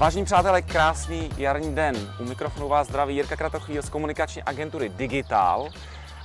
[0.00, 2.14] Vážení přátelé, krásný jarní den.
[2.20, 5.68] U mikrofonu vás zdraví Jirka Kratochvíl z komunikační agentury Digital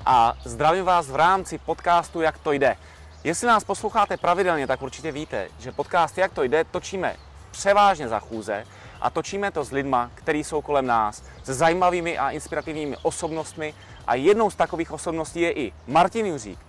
[0.05, 2.75] a zdravím vás v rámci podcastu Jak to jde.
[3.23, 7.15] Jestli nás posloucháte pravidelně, tak určitě víte, že podcast Jak to jde točíme
[7.51, 8.65] převážně za chůze
[9.01, 13.73] a točíme to s lidma, kteří jsou kolem nás, se zajímavými a inspirativními osobnostmi
[14.07, 16.59] a jednou z takových osobností je i Martin Juřík,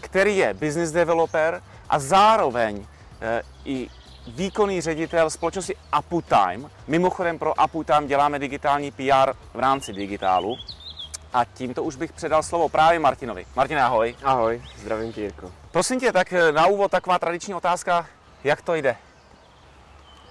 [0.00, 2.86] který je business developer a zároveň
[3.20, 3.90] e, i
[4.26, 5.76] výkonný ředitel společnosti
[6.10, 6.70] Uptime.
[6.86, 10.56] Mimochodem pro Uptime děláme digitální PR v rámci digitálu.
[11.32, 13.46] A tímto už bych předal slovo právě Martinovi.
[13.56, 14.16] Martin, ahoj.
[14.24, 15.52] Ahoj, zdravím tě, Jirko.
[15.70, 18.06] Prosím tě, tak eh, na úvod taková tradiční otázka,
[18.44, 18.96] jak to jde?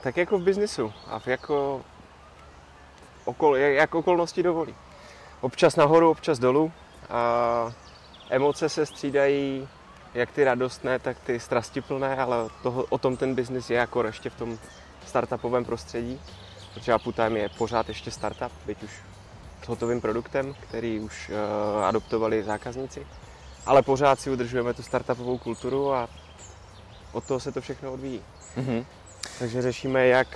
[0.03, 1.81] Tak jako v biznisu a v jako
[3.25, 4.75] okol, jak okolnosti dovolí.
[5.41, 6.71] Občas nahoru, občas dolů
[7.09, 7.71] a
[8.29, 9.67] emoce se střídají
[10.13, 14.29] jak ty radostné, tak ty strastiplné, ale toho, o tom ten biznis je jako ještě
[14.29, 14.59] v tom
[15.07, 16.21] startupovém prostředí,
[16.73, 18.91] protože Aputime je pořád ještě startup, byť už
[19.63, 23.07] s hotovým produktem, který už uh, adoptovali zákazníci,
[23.65, 26.09] ale pořád si udržujeme tu startupovou kulturu a
[27.11, 28.21] od toho se to všechno odvíjí.
[28.57, 28.85] Mm-hmm.
[29.39, 30.27] Takže řešíme jak,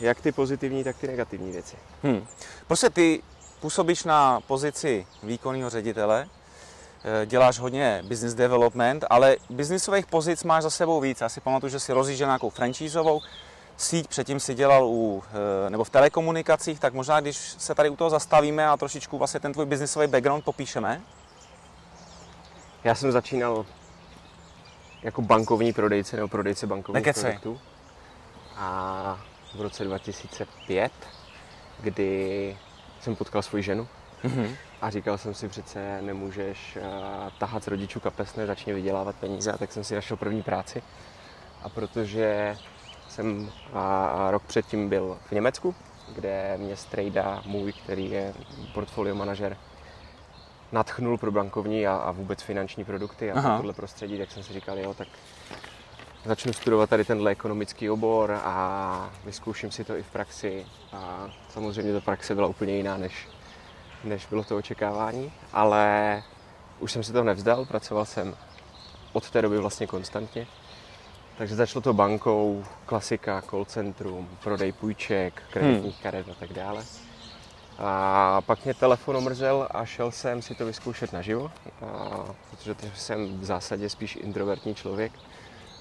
[0.00, 1.76] jak ty pozitivní, tak ty negativní věci.
[2.02, 2.26] Hmm.
[2.66, 3.22] Prostě ty
[3.60, 6.28] působíš na pozici výkonného ředitele,
[7.26, 11.20] děláš hodně business development, ale biznisových pozic máš za sebou víc.
[11.20, 13.20] Já si pamatuju, že si rozjížděl nějakou franšízovou
[13.76, 15.22] síť, předtím si dělal u,
[15.66, 19.40] eh, nebo v telekomunikacích, tak možná když se tady u toho zastavíme a trošičku vlastně
[19.40, 21.00] ten tvůj biznisový background popíšeme.
[22.84, 23.66] Já jsem začínal
[25.02, 27.22] jako bankovní prodejce nebo prodejce bankovních Nekecej.
[27.22, 27.60] produktů
[28.56, 29.20] a
[29.54, 30.92] v roce 2005,
[31.80, 32.58] kdy
[33.00, 33.88] jsem potkal svoji ženu
[34.24, 34.56] mm-hmm.
[34.82, 36.82] a říkal jsem si přece nemůžeš uh,
[37.38, 40.82] tahat z rodičů kapesné, začně vydělávat peníze a tak jsem si našel první práci.
[41.62, 42.56] A protože
[43.08, 45.74] jsem a, rok předtím byl v Německu,
[46.14, 48.34] kde mě strejda můj, který je
[48.74, 49.56] portfolio manažer,
[50.72, 53.56] natchnul pro bankovní a, a vůbec finanční produkty a Aha.
[53.56, 55.08] tohle prostředí, tak jsem si říkal, jo, tak
[56.24, 60.66] začnu studovat tady tenhle ekonomický obor a vyzkouším si to i v praxi.
[60.92, 63.28] A samozřejmě ta praxe byla úplně jiná, než,
[64.04, 66.22] než bylo to očekávání, ale
[66.78, 68.36] už jsem si to nevzdal, pracoval jsem
[69.12, 70.46] od té doby vlastně konstantně.
[71.38, 76.02] Takže začalo to bankou, klasika, call centrum, prodej půjček, kreditních hmm.
[76.02, 76.84] karet a tak dále.
[77.78, 81.50] A pak mě telefon omrzel a šel jsem si to vyzkoušet naživo,
[81.82, 85.12] a, protože jsem v zásadě spíš introvertní člověk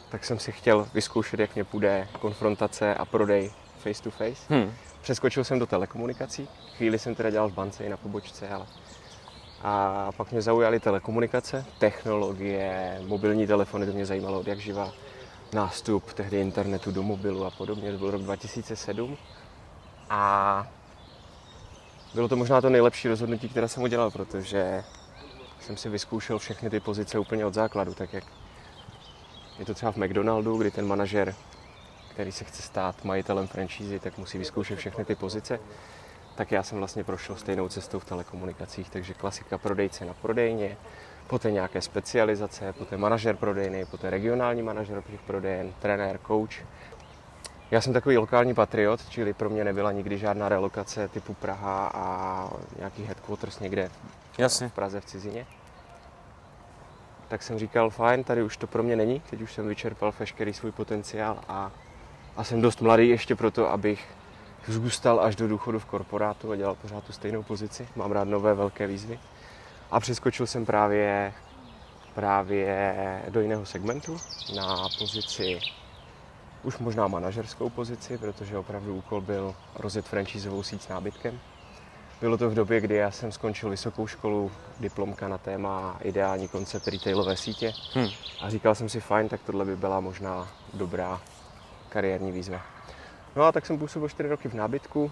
[0.10, 4.54] tak jsem si chtěl vyzkoušet, jak mě půjde konfrontace a prodej face to face.
[4.54, 4.74] Hmm.
[5.02, 6.48] Přeskočil jsem do telekomunikací.
[6.78, 8.66] Chvíli jsem teda dělal v bance i na pobočce, ale
[9.62, 14.92] a pak mě zaujaly telekomunikace, technologie, mobilní telefony, to mě zajímalo od jak živa.
[15.54, 19.18] Nástup tehdy internetu do mobilu a podobně, to byl rok 2007.
[20.10, 20.68] A
[22.14, 24.84] bylo to možná to nejlepší rozhodnutí, které jsem udělal, protože
[25.60, 28.24] jsem si vyzkoušel všechny ty pozice úplně od základu, tak jak
[29.60, 31.36] je to třeba v McDonaldu, kdy ten manažer,
[32.10, 35.60] který se chce stát majitelem franšízy, tak musí vyzkoušet všechny ty pozice.
[36.36, 40.78] Tak já jsem vlastně prošel stejnou cestou v telekomunikacích, takže klasika prodejce na prodejně,
[41.28, 46.64] poté nějaké specializace, poté manažer prodejny, poté regionální manažer těch prodejen, trenér, coach.
[47.72, 52.50] Já jsem takový lokální patriot, čili pro mě nebyla nikdy žádná relokace typu Praha a
[52.78, 53.92] nějaký headquarters někde
[54.38, 54.70] Jasně.
[54.70, 55.46] v Praze v cizině
[57.30, 60.54] tak jsem říkal, fajn, tady už to pro mě není, teď už jsem vyčerpal veškerý
[60.54, 61.72] svůj potenciál a,
[62.40, 64.08] a jsem dost mladý ještě proto, abych
[64.68, 67.88] zůstal až do důchodu v korporátu a dělal pořád tu stejnou pozici.
[67.96, 69.20] Mám rád nové velké výzvy.
[69.92, 71.34] A přeskočil jsem právě,
[72.16, 74.18] právě do jiného segmentu
[74.56, 75.60] na pozici,
[76.64, 81.40] už možná manažerskou pozici, protože opravdu úkol byl rozjet franšízovou síť s nábytkem.
[82.22, 86.88] Bylo to v době, kdy já jsem skončil vysokou školu, diplomka na téma ideální koncept
[86.88, 88.10] retailové sítě hmm.
[88.42, 91.22] a říkal jsem si, fajn, tak tohle by byla možná dobrá
[91.90, 92.62] kariérní výzva.
[93.36, 95.12] No a tak jsem působil 4 roky v nábytku,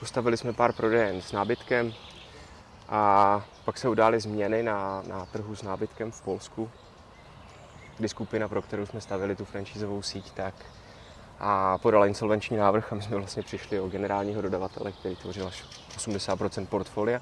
[0.00, 1.92] postavili jsme pár prodejen s nábytkem
[2.88, 6.70] a pak se udály změny na, na trhu s nábytkem v Polsku,
[7.98, 10.54] kdy skupina, pro kterou jsme stavili tu franšízovou síť, tak
[11.40, 15.64] a podala insolvenční návrh a my jsme vlastně přišli o generálního dodavatele, který tvořil až
[15.96, 17.20] 80% portfolia.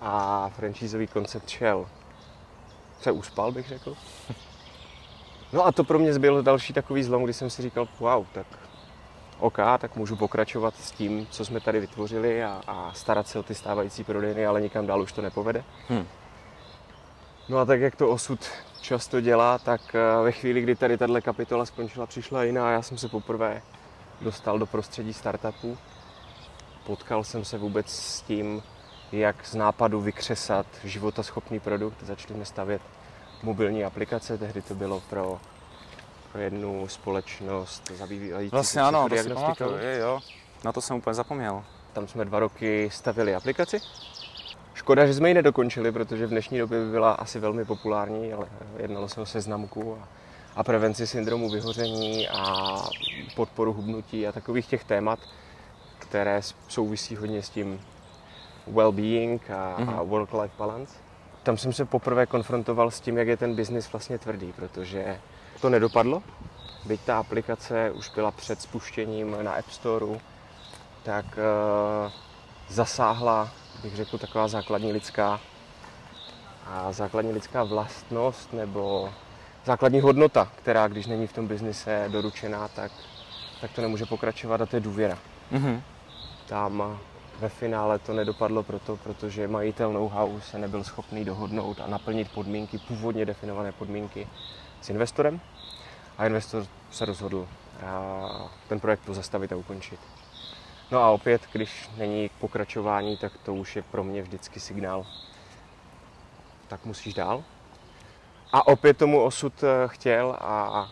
[0.00, 1.88] A franchízový koncept šel,
[3.00, 3.96] se uspal, bych řekl.
[5.52, 8.46] No a to pro mě byl další takový zlom, kdy jsem si říkal, wow, tak
[9.38, 13.42] OK, tak můžu pokračovat s tím, co jsme tady vytvořili a, a starat se o
[13.42, 15.64] ty stávající prodejny, ale nikam dál už to nepovede.
[15.88, 16.06] Hmm.
[17.48, 18.40] No a tak, jak to osud
[18.80, 22.82] často dělá, tak eh, ve chvíli, kdy tady tahle kapitola skončila, přišla jiná a já
[22.82, 23.62] jsem se poprvé
[24.20, 25.78] dostal do prostředí startupů.
[26.86, 28.62] Potkal jsem se vůbec s tím,
[29.12, 32.02] jak z nápadu vykřesat životaschopný produkt.
[32.02, 32.82] Začali jsme stavět
[33.42, 35.40] mobilní aplikace, tehdy to bylo pro,
[36.32, 40.20] pro jednu společnost zabývající Vlastně ano, to si pamatuju, jo.
[40.64, 41.64] Na to jsem úplně zapomněl.
[41.92, 43.80] Tam jsme dva roky stavili aplikaci.
[44.74, 48.46] Škoda, že jsme ji nedokončili, protože v dnešní době by byla asi velmi populární, ale
[48.76, 50.08] jednalo se o seznamku a,
[50.56, 52.76] a prevenci syndromu vyhoření a
[53.36, 55.18] podporu hubnutí a takových těch témat,
[55.98, 57.80] které souvisí hodně s tím
[58.72, 59.98] well-being a, mm-hmm.
[59.98, 60.94] a work-life balance.
[61.42, 65.20] Tam jsem se poprvé konfrontoval s tím, jak je ten biznis vlastně tvrdý, protože
[65.60, 66.22] to nedopadlo.
[66.84, 70.20] Byť ta aplikace už byla před spuštěním na App Storeu,
[71.02, 72.12] tak uh,
[72.68, 73.50] zasáhla,
[73.82, 75.40] bych řekl, taková základní lidská
[76.66, 79.12] a základní lidská vlastnost nebo
[79.64, 82.92] základní hodnota, která když není v tom biznise doručená, tak,
[83.60, 85.18] tak to nemůže pokračovat a to je důvěra.
[85.52, 85.80] Mm-hmm.
[86.46, 87.00] Tam
[87.40, 92.78] ve finále to nedopadlo proto, protože majitel know-how se nebyl schopný dohodnout a naplnit podmínky,
[92.78, 94.28] původně definované podmínky
[94.80, 95.40] s investorem.
[96.18, 97.48] A investor se rozhodl
[98.68, 100.00] ten projekt pozastavit a ukončit.
[100.90, 105.06] No a opět, když není pokračování, tak to už je pro mě vždycky signál.
[106.68, 107.44] Tak musíš dál.
[108.52, 110.88] A opět tomu osud eh, chtěl a,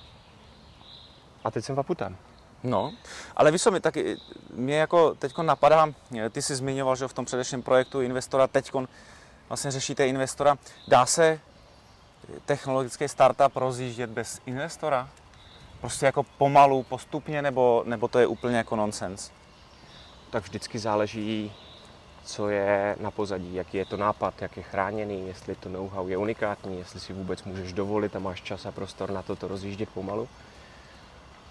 [1.44, 2.16] a teď jsem vaputem.
[2.62, 2.92] No,
[3.36, 4.16] ale víš co, mi taky,
[4.54, 5.86] mě jako teď napadá,
[6.30, 8.72] ty jsi zmiňoval, že v tom předešlém projektu investora teď
[9.48, 10.58] vlastně řešíte investora.
[10.88, 11.40] Dá se
[12.46, 15.08] technologický startup rozjíždět bez investora?
[15.80, 19.30] Prostě jako pomalu, postupně, nebo, nebo to je úplně jako nonsens?
[20.30, 21.52] Tak vždycky záleží,
[22.24, 26.16] co je na pozadí, jaký je to nápad, jak je chráněný, jestli to know-how je
[26.16, 29.88] unikátní, jestli si vůbec můžeš dovolit a máš čas a prostor na to to rozjíždět
[29.88, 30.28] pomalu.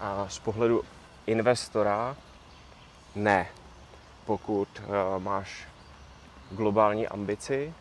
[0.00, 0.82] A z pohledu
[1.28, 2.16] investora
[3.14, 3.46] ne.
[4.26, 5.68] Pokud uh, máš
[6.50, 7.74] globální ambici,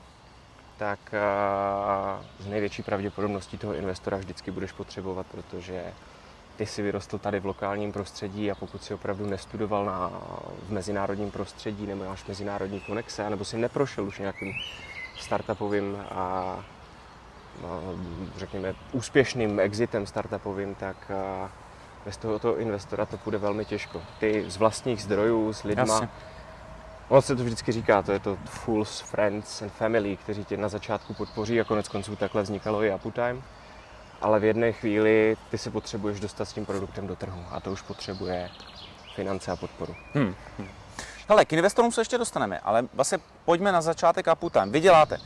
[0.77, 5.93] tak uh, z největší pravděpodobností toho investora vždycky budeš potřebovat, protože
[6.55, 10.11] ty si vyrostl tady v lokálním prostředí a pokud si opravdu nestudoval na,
[10.67, 14.53] v mezinárodním prostředí, nebo máš mezinárodní konexe, nebo si neprošel už nějakým
[15.19, 16.63] startupovým a, a
[18.37, 21.51] řekněme úspěšným exitem startupovým, tak a,
[22.07, 24.01] bez tohoto investora to půjde velmi těžko.
[24.19, 26.09] Ty z vlastních zdrojů, s lidma, Jasně.
[27.09, 30.69] On se to vždycky říká, to je to fools, friends and family, kteří tě na
[30.69, 33.41] začátku podpoří a konec konců takhle vznikalo i Aputime.
[34.21, 37.71] Ale v jedné chvíli ty se potřebuješ dostat s tím produktem do trhu a to
[37.71, 38.49] už potřebuje
[39.15, 39.95] finance a podporu.
[40.13, 40.35] Hmm.
[40.57, 40.67] hmm.
[41.29, 44.71] Hele, k investorům se ještě dostaneme, ale vlastně pojďme na začátek Aputime.
[44.71, 45.17] Vy děláte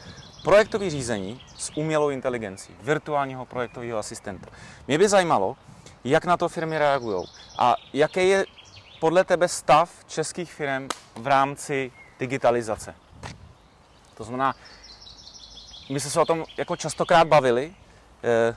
[0.44, 4.48] projektové řízení s umělou inteligencí, virtuálního projektového asistenta.
[4.88, 5.56] Mě by zajímalo,
[6.04, 7.26] jak na to firmy reagují
[7.58, 8.46] a jaký je
[9.00, 12.96] podle tebe stav českých firm v rámci digitalizace.
[14.14, 14.56] To znamená,
[15.90, 17.74] my jsme se o tom jako častokrát bavili.
[18.24, 18.56] Eh,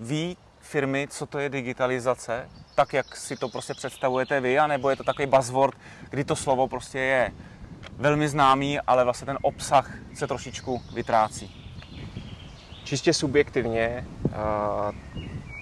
[0.00, 4.96] ví firmy, co to je digitalizace, tak jak si to prostě představujete vy, anebo je
[4.96, 5.78] to takový buzzword,
[6.10, 7.32] kdy to slovo prostě je
[7.96, 11.56] velmi známý, ale vlastně ten obsah se trošičku vytrácí.
[12.84, 14.06] Čistě subjektivně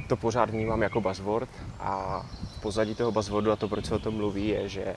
[0.08, 1.48] to pořád vnímám jako buzzword
[1.80, 2.22] a
[2.62, 4.96] pozadí toho buzzwordu a to, proč se o tom mluví, je, že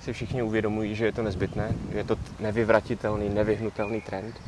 [0.00, 4.40] si všichni uvědomují, že je to nezbytné, že je to nevyvratitelný, nevyhnutelný trend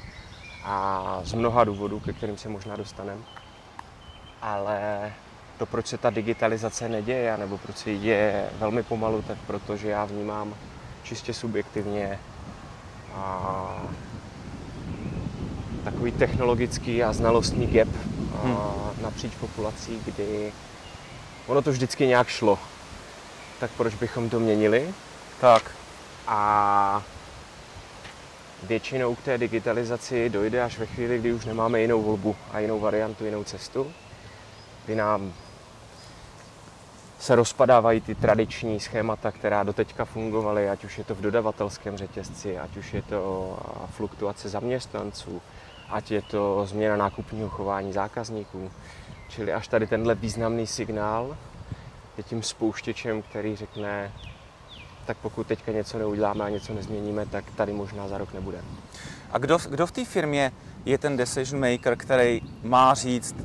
[0.65, 3.21] a z mnoha důvodů, ke kterým se možná dostaneme.
[4.43, 5.13] Ale
[5.59, 10.05] to, proč se ta digitalizace neděje, nebo proč se děje velmi pomalu, tak protože já
[10.05, 10.55] vnímám
[11.03, 12.19] čistě subjektivně
[13.15, 13.83] a
[15.85, 17.89] takový technologický a znalostní gap
[18.43, 19.03] hmm.
[19.03, 20.53] napříč populací, kdy
[21.47, 22.59] ono to vždycky nějak šlo.
[23.61, 24.95] Tak proč bychom to měnili?
[25.41, 25.71] Tak.
[26.27, 27.03] A
[28.63, 32.81] většinou k té digitalizaci dojde až ve chvíli, kdy už nemáme jinou volbu a jinou
[32.81, 33.93] variantu, jinou cestu,
[34.85, 35.33] kdy nám
[37.19, 42.59] se rozpadávají ty tradiční schémata, která doteďka fungovaly, ať už je to v dodavatelském řetězci,
[42.59, 43.59] ať už je to
[43.91, 45.43] fluktuace zaměstnanců,
[45.89, 48.71] ať je to změna nákupního chování zákazníků.
[49.29, 51.37] Čili až tady tenhle významný signál
[52.17, 54.13] je tím spouštěčem, který řekne,
[55.07, 58.61] tak pokud teďka něco neuděláme a něco nezměníme, tak tady možná za rok nebude.
[59.33, 60.53] A kdo, kdo v té firmě
[60.85, 63.37] je ten decision maker, který má říct,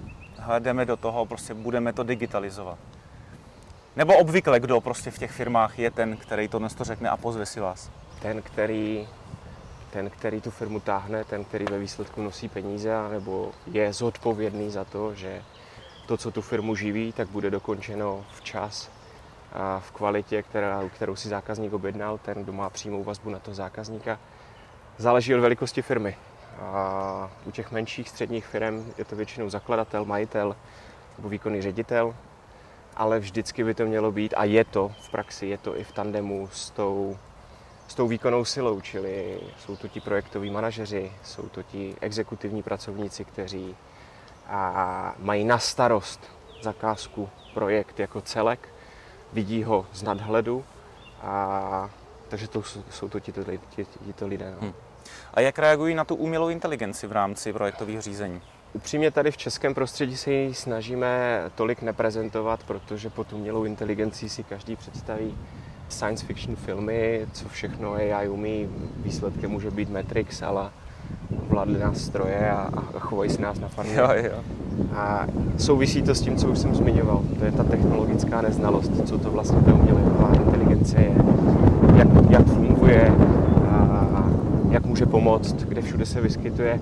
[0.60, 2.77] jdeme do toho, prostě budeme to digitalizovat?
[3.95, 7.17] Nebo obvykle kdo prostě v těch firmách je ten, který to dnes to řekne a
[7.17, 7.91] pozve si vás?
[8.21, 9.07] Ten, který
[9.91, 14.83] ten, který tu firmu táhne, ten, který ve výsledku nosí peníze, nebo je zodpovědný za
[14.83, 15.41] to, že
[16.05, 18.89] to, co tu firmu živí, tak bude dokončeno včas
[19.79, 20.43] v kvalitě,
[20.95, 24.19] kterou si zákazník objednal, ten, kdo má přímou vazbu na toho zákazníka.
[24.98, 26.15] Záleží od velikosti firmy.
[26.60, 30.55] A u těch menších středních firm je to většinou zakladatel, majitel
[31.17, 32.15] nebo výkonný ředitel,
[32.95, 35.91] ale vždycky by to mělo být, a je to v praxi, je to i v
[35.91, 37.17] tandemu s tou,
[37.91, 43.25] s tou výkonnou silou, čili jsou to ti projektoví manažeři, jsou to ti exekutivní pracovníci,
[43.25, 43.75] kteří
[44.48, 46.19] a mají na starost
[46.62, 48.69] zakázku, projekt jako celek,
[49.33, 50.63] vidí ho z nadhledu,
[51.21, 51.89] a,
[52.27, 53.41] takže to jsou to tito,
[54.05, 54.51] tito lidé.
[54.51, 54.62] No.
[54.62, 54.74] Hmm.
[55.33, 58.41] A jak reagují na tu umělou inteligenci v rámci projektových řízení?
[58.74, 64.43] Upřímně tady v českém prostředí se ji snažíme tolik neprezentovat, protože pod umělou inteligencí si
[64.43, 65.38] každý představí
[65.91, 68.67] science fiction filmy, co všechno AI umí.
[69.03, 70.69] Výsledkem může být Matrix, ale
[71.50, 73.95] vládly nás stroje a, a chovají si nás na farmě.
[73.95, 74.39] Jo, jo.
[74.93, 77.24] A souvisí to s tím, co už jsem zmiňoval.
[77.39, 81.15] To je ta technologická neznalost, co to vlastně ta umělá inteligence je,
[81.95, 83.15] jak, jak funguje,
[83.69, 84.29] a
[84.69, 86.79] jak může pomoct, kde všude se vyskytuje.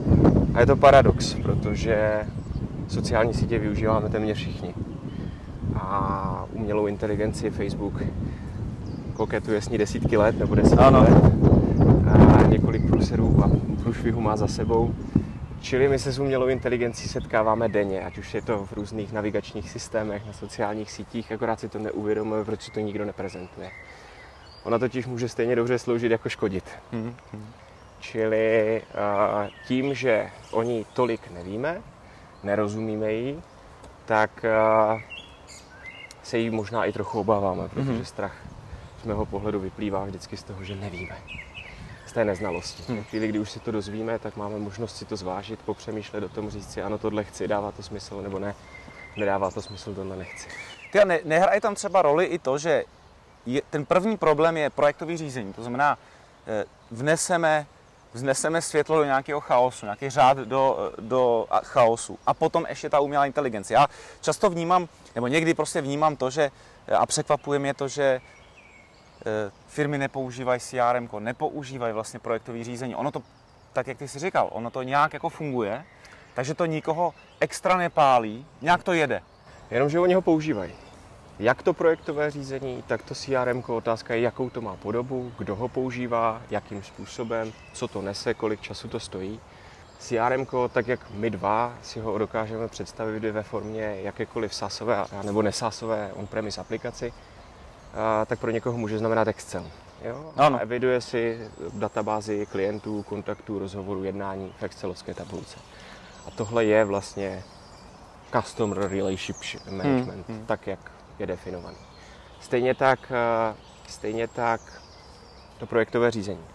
[0.54, 2.24] A je to paradox, protože
[2.88, 4.74] sociální sítě využíváme téměř všichni.
[5.76, 7.94] A umělou inteligenci Facebook
[9.20, 11.00] koketuje s ní desítky let nebo desítky ano.
[11.00, 11.24] let.
[12.08, 13.50] A několik průserů a
[13.84, 14.96] průšvihů má za sebou.
[15.62, 19.70] Čili my se s umělou inteligencí setkáváme denně, ať už je to v různých navigačních
[19.70, 23.72] systémech, na sociálních sítích, akorát si to neuvědomuje, proč to nikdo neprezentuje.
[24.64, 26.64] Ona totiž může stejně dobře sloužit jako škodit.
[26.94, 27.14] Mm-hmm.
[28.00, 28.82] Čili
[29.68, 31.82] tím, že o ní tolik nevíme,
[32.44, 33.42] nerozumíme jí,
[34.06, 34.46] tak
[36.24, 38.04] se jí možná i trochu obáváme, protože mm-hmm.
[38.04, 38.36] strach
[39.02, 41.18] z mého pohledu vyplývá vždycky z toho, že nevíme.
[42.06, 42.84] Z té neznalosti.
[42.88, 43.04] Hmm.
[43.04, 46.30] V chvíli, kdy už si to dozvíme, tak máme možnost si to zvážit, popřemýšlet o
[46.30, 48.56] tom, říct si, ano, tohle chci, dává to smysl, nebo ne,
[49.18, 50.48] nedává to smysl, tohle nechci.
[50.92, 52.84] Ty ne, nehraje tam třeba roli i to, že
[53.46, 55.54] je, ten první problém je projektový řízení.
[55.54, 55.98] To znamená,
[56.48, 57.66] eh, vneseme,
[58.14, 62.20] vneseme světlo do nějakého chaosu, nějaký řád do, do chaosu.
[62.26, 63.74] A potom ještě ta umělá inteligence.
[63.74, 63.88] Já
[64.22, 66.52] často vnímám, nebo někdy prostě vnímám to, že
[66.98, 68.39] a překvapuje mě to, že Eh,
[69.68, 72.96] firmy nepoužívají CRM, nepoužívají vlastně projektové řízení.
[72.96, 73.22] Ono to,
[73.74, 75.86] tak jak ty jsi říkal, ono to nějak jako funguje,
[76.34, 79.22] takže to nikoho extra nepálí, nějak to jede.
[79.72, 80.72] Jenomže oni ho používají.
[81.40, 85.68] Jak to projektové řízení, tak to CRM, otázka je, jakou to má podobu, kdo ho
[85.68, 89.40] používá, jakým způsobem, co to nese, kolik času to stojí.
[90.00, 96.12] CRM, tak jak my dva si ho dokážeme představit ve formě jakékoliv sásové nebo nesásové
[96.14, 97.14] on-premise aplikaci,
[98.26, 99.66] tak pro někoho může znamenat Excel.
[100.04, 100.34] Jo?
[100.38, 100.58] Ano.
[100.58, 105.60] A eviduje si databázi klientů, kontaktů, rozhovorů, jednání v Excelovské tabulce.
[106.28, 107.44] A tohle je vlastně
[108.32, 110.38] Customer Relationship Management, hmm.
[110.38, 110.46] hmm.
[110.46, 110.80] tak jak
[111.20, 111.78] je definovaný.
[112.40, 113.12] Stejně tak,
[113.88, 114.82] stejně tak
[115.60, 116.46] to projektové řízení.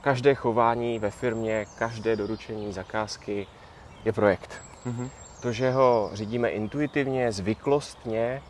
[0.00, 3.46] Každé chování ve firmě, každé doručení zakázky
[4.04, 4.62] je projekt.
[4.84, 5.10] hmm
[5.42, 8.42] To, že ho řídíme intuitivně, zvyklostně,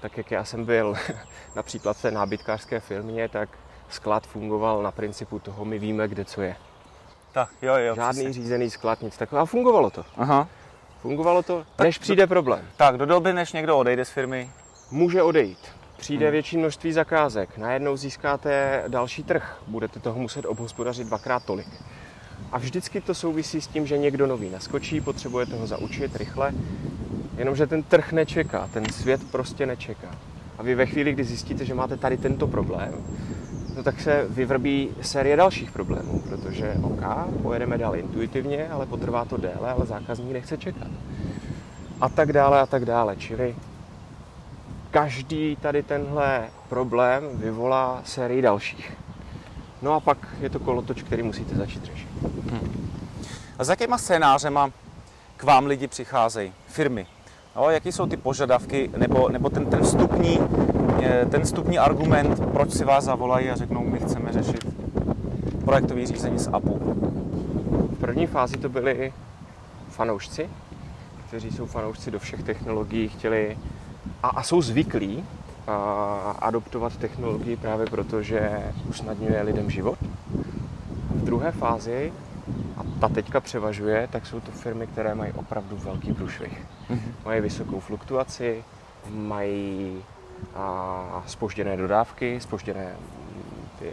[0.00, 0.94] tak jak já jsem byl
[1.56, 3.48] například v té nábytkářské firmě, tak
[3.88, 6.56] sklad fungoval na principu toho, my víme, kde co je.
[7.32, 7.94] Tak, jo, jo.
[7.94, 8.32] Žádný přesně.
[8.32, 9.42] řízený sklad, nic takového.
[9.42, 10.04] A fungovalo to.
[10.16, 10.48] Aha.
[11.00, 12.66] Fungovalo to, tak, než přijde do, problém.
[12.76, 14.50] Tak, do doby, než někdo odejde z firmy?
[14.90, 15.58] Může odejít.
[15.96, 16.32] Přijde hmm.
[16.32, 21.66] větší množství zakázek, najednou získáte další trh, budete toho muset obhospodařit dvakrát tolik.
[22.52, 26.52] A vždycky to souvisí s tím, že někdo nový naskočí, potřebujete ho zaučit rychle
[27.36, 30.08] Jenomže ten trh nečeká, ten svět prostě nečeká.
[30.58, 32.92] A vy ve chvíli, kdy zjistíte, že máte tady tento problém,
[33.76, 37.02] no tak se vyvrbí série dalších problémů, protože OK,
[37.42, 40.88] pojedeme dál intuitivně, ale potrvá to déle, ale zákazník nechce čekat.
[42.00, 43.16] A tak dále, a tak dále.
[43.16, 43.54] Čili
[44.90, 49.05] každý tady tenhle problém vyvolá sérii dalších.
[49.82, 52.08] No a pak je to kolotoč, který musíte začít řešit.
[52.50, 52.90] Hmm.
[53.58, 54.70] A s jakýma scénářema
[55.36, 56.52] k vám lidi přicházejí?
[56.66, 57.06] Firmy,
[57.56, 60.38] No, jaký jsou ty požadavky, nebo, nebo ten, ten, vstupní,
[61.02, 64.66] eh, ten vstupní argument, proč si vás zavolají a řeknou, my chceme řešit
[65.64, 66.78] projektové řízení z APU?
[67.90, 69.12] V první fázi to byli
[69.88, 70.48] fanoušci,
[71.28, 73.58] kteří jsou fanoušci do všech technologií, chtěli
[74.22, 75.24] a, a jsou zvyklí
[76.38, 79.98] adoptovat technologii právě proto, že usnadňuje lidem život.
[81.10, 82.12] V druhé fázi
[82.76, 86.66] a ta teďka převažuje, tak jsou to firmy, které mají opravdu velký průšvih.
[86.90, 87.12] Mm-hmm.
[87.24, 88.64] Mají vysokou fluktuaci,
[89.10, 90.02] mají
[90.54, 93.92] a, spožděné dodávky, spožděné mm, ty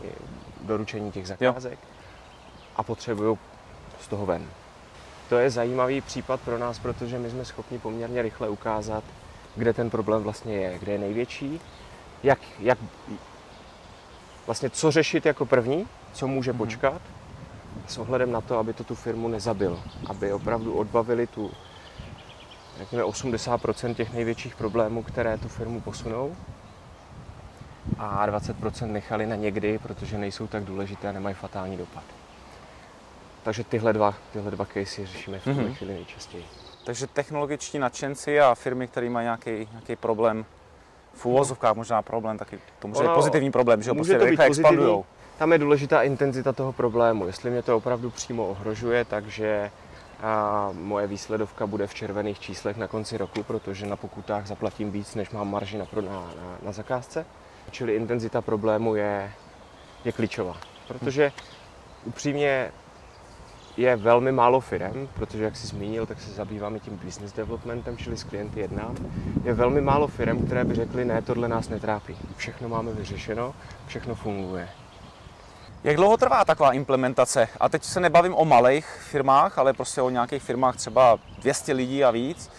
[0.61, 1.89] doručení těch zakázek jo.
[2.75, 3.37] a potřebují
[4.01, 4.45] z toho ven.
[5.29, 9.03] To je zajímavý případ pro nás, protože my jsme schopni poměrně rychle ukázat,
[9.55, 11.61] kde ten problém vlastně je, kde je největší
[12.23, 12.77] jak, jak
[14.45, 16.57] vlastně co řešit jako první, co může mhm.
[16.57, 17.01] počkat,
[17.87, 21.51] s ohledem na to, aby to tu firmu nezabilo, aby opravdu odbavili tu
[22.77, 26.35] řekněme 80% těch největších problémů, které tu firmu posunou
[27.97, 32.03] a 20% nechali na někdy, protože nejsou tak důležité a nemají fatální dopad.
[33.43, 35.73] Takže tyhle dva, tyhle dva casey řešíme v tuhle mm-hmm.
[35.73, 36.45] chvíli nejčastěji.
[36.83, 40.45] Takže technologičtí nadšenci a firmy, které mají nějaký, nějaký problém,
[41.13, 45.05] v úvozovkách možná problém, taky to může být pozitivní problém, že jo, prostě rychle expandujou.
[45.37, 47.27] Tam je důležitá intenzita toho problému.
[47.27, 49.71] Jestli mě to opravdu přímo ohrožuje, takže
[50.23, 55.15] a moje výsledovka bude v červených číslech na konci roku, protože na pokutách zaplatím víc,
[55.15, 57.25] než mám marži na, na, na, na zakázce.
[57.71, 59.31] Čili intenzita problému je,
[60.05, 60.57] je klíčová.
[60.87, 61.31] Protože
[62.05, 62.71] upřímně
[63.77, 68.17] je velmi málo firm, protože jak jsi zmínil, tak se zabýváme tím business developmentem, čili
[68.17, 68.95] s klienty jednám.
[69.43, 72.17] Je velmi málo firm, které by řekly, ne, tohle nás netrápí.
[72.35, 73.53] Všechno máme vyřešeno,
[73.87, 74.69] všechno funguje.
[75.83, 77.47] Jak dlouho trvá taková implementace?
[77.59, 82.03] A teď se nebavím o malých firmách, ale prostě o nějakých firmách třeba 200 lidí
[82.03, 82.51] a víc.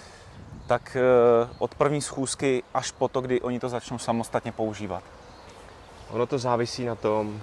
[0.67, 5.03] Tak eh, od první schůzky až po to, kdy oni to začnou samostatně používat.
[6.11, 7.43] Ono to závisí na tom,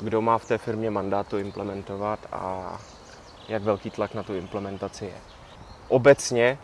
[0.00, 2.72] kdo má v té firmě mandát to implementovat a
[3.48, 5.20] jak velký tlak na tu implementaci je.
[5.88, 6.58] Obecně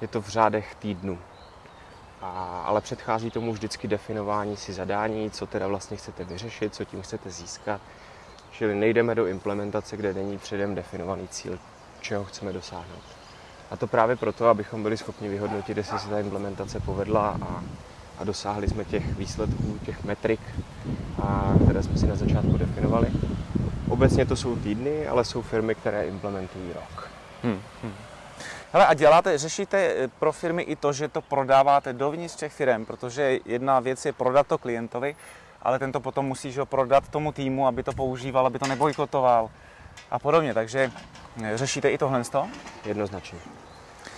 [0.00, 1.18] je to v řádech týdnů.
[2.22, 7.02] A, ale předchází tomu vždycky definování si zadání, co teda vlastně chcete vyřešit, co tím
[7.02, 7.80] chcete získat.
[8.52, 11.58] Čili nejdeme do implementace, kde není předem definovaný cíl,
[12.00, 13.02] čeho chceme dosáhnout.
[13.70, 17.62] A to právě proto, abychom byli schopni vyhodnotit, jestli se ta implementace povedla a,
[18.20, 20.40] a dosáhli jsme těch výsledků, těch metrik,
[21.22, 23.08] a, které jsme si na začátku definovali.
[23.88, 27.10] Obecně to jsou týdny, ale jsou firmy, které implementují rok.
[27.42, 27.92] Hmm, hmm.
[28.72, 32.84] Hele, a děláte, řešíte eh, pro firmy i to, že to prodáváte dovnitř těch firm,
[32.84, 35.16] protože jedna věc je prodat to klientovi,
[35.62, 39.50] ale ten to potom musí ho prodat tomu týmu, aby to používal, aby to nebojkotoval
[40.10, 40.54] a podobně.
[40.54, 40.92] Takže
[41.44, 42.22] eh, řešíte i tohle?
[42.84, 43.38] Jednoznačně.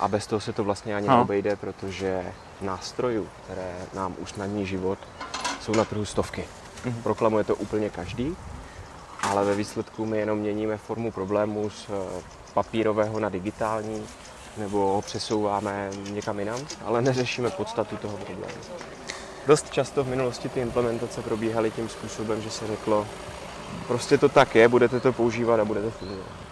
[0.02, 1.14] A bez toho se to vlastně ani no.
[1.16, 4.98] neobejde, protože nástrojů, které nám usnadní život,
[5.60, 6.44] jsou na trhu stovky.
[6.84, 7.02] Mm-hmm.
[7.02, 8.36] Proklamuje to úplně každý,
[9.22, 12.22] ale ve výsledku my jenom měníme formu problému z eh,
[12.54, 14.06] papírového na digitální,
[14.56, 18.60] nebo ho přesouváme někam jinam, ale neřešíme podstatu toho problému.
[19.46, 23.06] Dost často v minulosti ty implementace probíhaly tím způsobem, že se řeklo,
[23.88, 26.51] prostě to tak je, budete to používat a budete fungovat.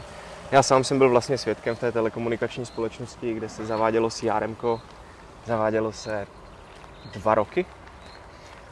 [0.53, 4.57] Já sám jsem byl vlastně svědkem v té telekomunikační společnosti, kde se zavádělo CRM,
[5.47, 6.27] zavádělo se
[7.13, 7.67] dva roky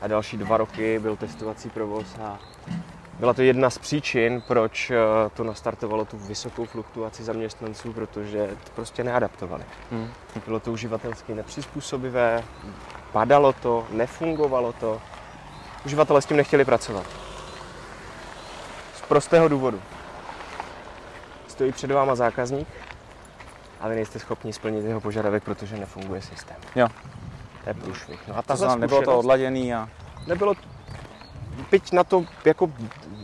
[0.00, 2.38] a další dva roky byl testovací provoz a
[3.18, 4.96] byla to jedna z příčin, proč eh,
[5.34, 9.64] to nastartovalo tu vysokou fluktuaci zaměstnanců, protože to prostě neadaptovali.
[9.90, 10.10] Hmm.
[10.46, 12.44] Bylo to uživatelsky nepřizpůsobivé,
[13.12, 15.00] padalo to, nefungovalo to.
[15.86, 17.06] Uživatelé s tím nechtěli pracovat.
[18.96, 19.80] Z prostého důvodu.
[21.58, 22.68] Stojí před váma zákazník
[23.80, 26.56] a vy nejste schopni splnit jeho požadavek, protože nefunguje systém.
[26.76, 26.88] Jo.
[27.64, 28.28] To je průšvih.
[28.28, 29.88] No a ta to nebylo to odladěný a...
[30.26, 30.54] Nebylo
[31.70, 32.70] byť na to jako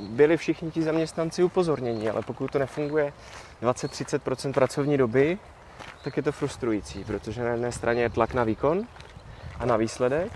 [0.09, 3.13] byli všichni ti zaměstnanci upozornění, ale pokud to nefunguje
[3.63, 5.39] 20-30% pracovní doby,
[6.05, 8.87] tak je to frustrující, protože na jedné straně je tlak na výkon
[9.59, 10.33] a na výsledek,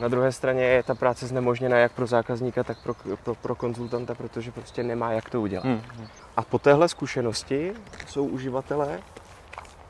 [0.00, 4.14] na druhé straně je ta práce znemožněna jak pro zákazníka, tak pro, pro, pro konzultanta,
[4.14, 5.64] protože prostě nemá jak to udělat.
[5.64, 5.82] Hmm.
[6.40, 7.72] A po téhle zkušenosti
[8.06, 9.00] jsou uživatelé,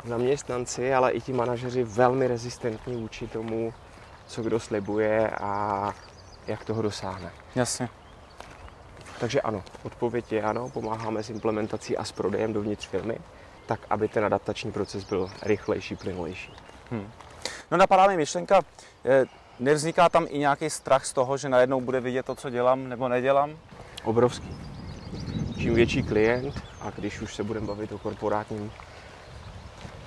[0.05, 3.75] zaměstnanci, ale i ti manažeři velmi rezistentní vůči tomu,
[4.27, 5.93] co kdo slibuje a
[6.47, 7.33] jak toho dosáhne.
[7.55, 7.89] Jasně.
[9.21, 13.19] Takže ano, odpověď je ano, pomáháme s implementací a s prodejem dovnitř firmy,
[13.67, 16.53] tak aby ten adaptační proces byl rychlejší, plynulejší.
[16.91, 17.11] Hmm.
[17.71, 18.63] No napadá mi myšlenka,
[19.05, 19.25] eh,
[19.59, 23.09] nevzniká tam i nějaký strach z toho, že najednou bude vidět to, co dělám nebo
[23.09, 23.59] nedělám?
[24.05, 24.70] Obrovský.
[25.61, 28.71] Čím větší klient, a když už se budeme bavit o korporátním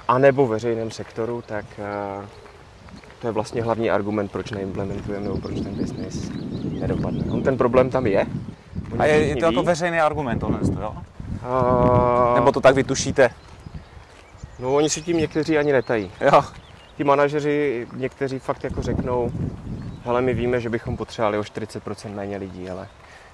[0.08, 2.28] anebo veřejném sektoru, tak eh,
[3.22, 6.30] to je vlastně hlavní argument, proč neimplementujeme nebo proč ten business
[6.64, 7.24] nedopadne.
[7.32, 8.26] On ten problém tam je.
[9.00, 10.94] A je, je to jako veřejný argument tohle, jo?
[11.44, 12.32] A...
[12.36, 13.30] Nebo to tak vytušíte?
[14.60, 16.12] No oni si tím někteří ani netají.
[16.22, 16.44] Jo.
[16.98, 19.32] Ti manažeři někteří fakt jako řeknou,
[20.06, 22.88] hele my víme, že bychom potřebovali o 40% méně lidí, ale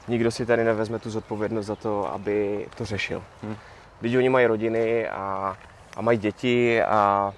[0.10, 3.24] nikdo si tady nevezme tu zodpovědnost za to, aby to řešil.
[3.44, 3.56] Hmm.
[4.02, 5.58] Lidi oni mají rodiny a,
[5.98, 7.34] a mají děti a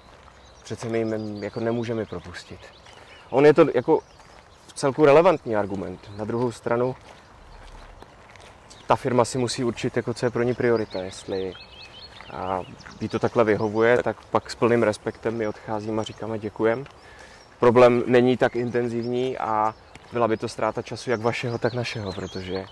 [0.62, 2.60] přece my jim jako nemůžeme propustit.
[3.30, 4.00] On je to jako
[4.66, 6.10] v celku relevantní argument.
[6.16, 6.96] Na druhou stranu
[8.86, 10.98] ta firma si musí určit, jako co je pro ní priorita.
[10.98, 11.54] Jestli
[12.32, 12.60] a
[13.00, 16.84] jí to takhle vyhovuje, tak pak s plným respektem my odcházíme a říkáme děkujem.
[17.60, 19.74] problém není tak intenzivní a
[20.12, 22.64] byla by to ztráta času jak vašeho, tak našeho, protože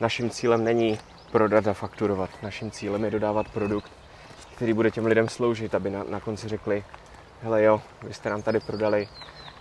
[0.00, 0.98] naším cílem není
[1.32, 2.30] prodat a fakturovat.
[2.42, 3.92] Naším cílem je dodávat produkt,
[4.56, 6.84] který bude těm lidem sloužit, aby na, na konci řekli,
[7.42, 9.08] hele jo, vy jste nám tady prodali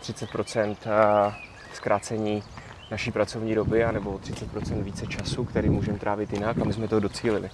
[0.01, 1.33] 30% eh,
[1.73, 2.43] zkrácení
[2.91, 6.99] naší pracovní doby, anebo 30% více času, který můžeme trávit jinak a my jsme to
[6.99, 7.49] docílili.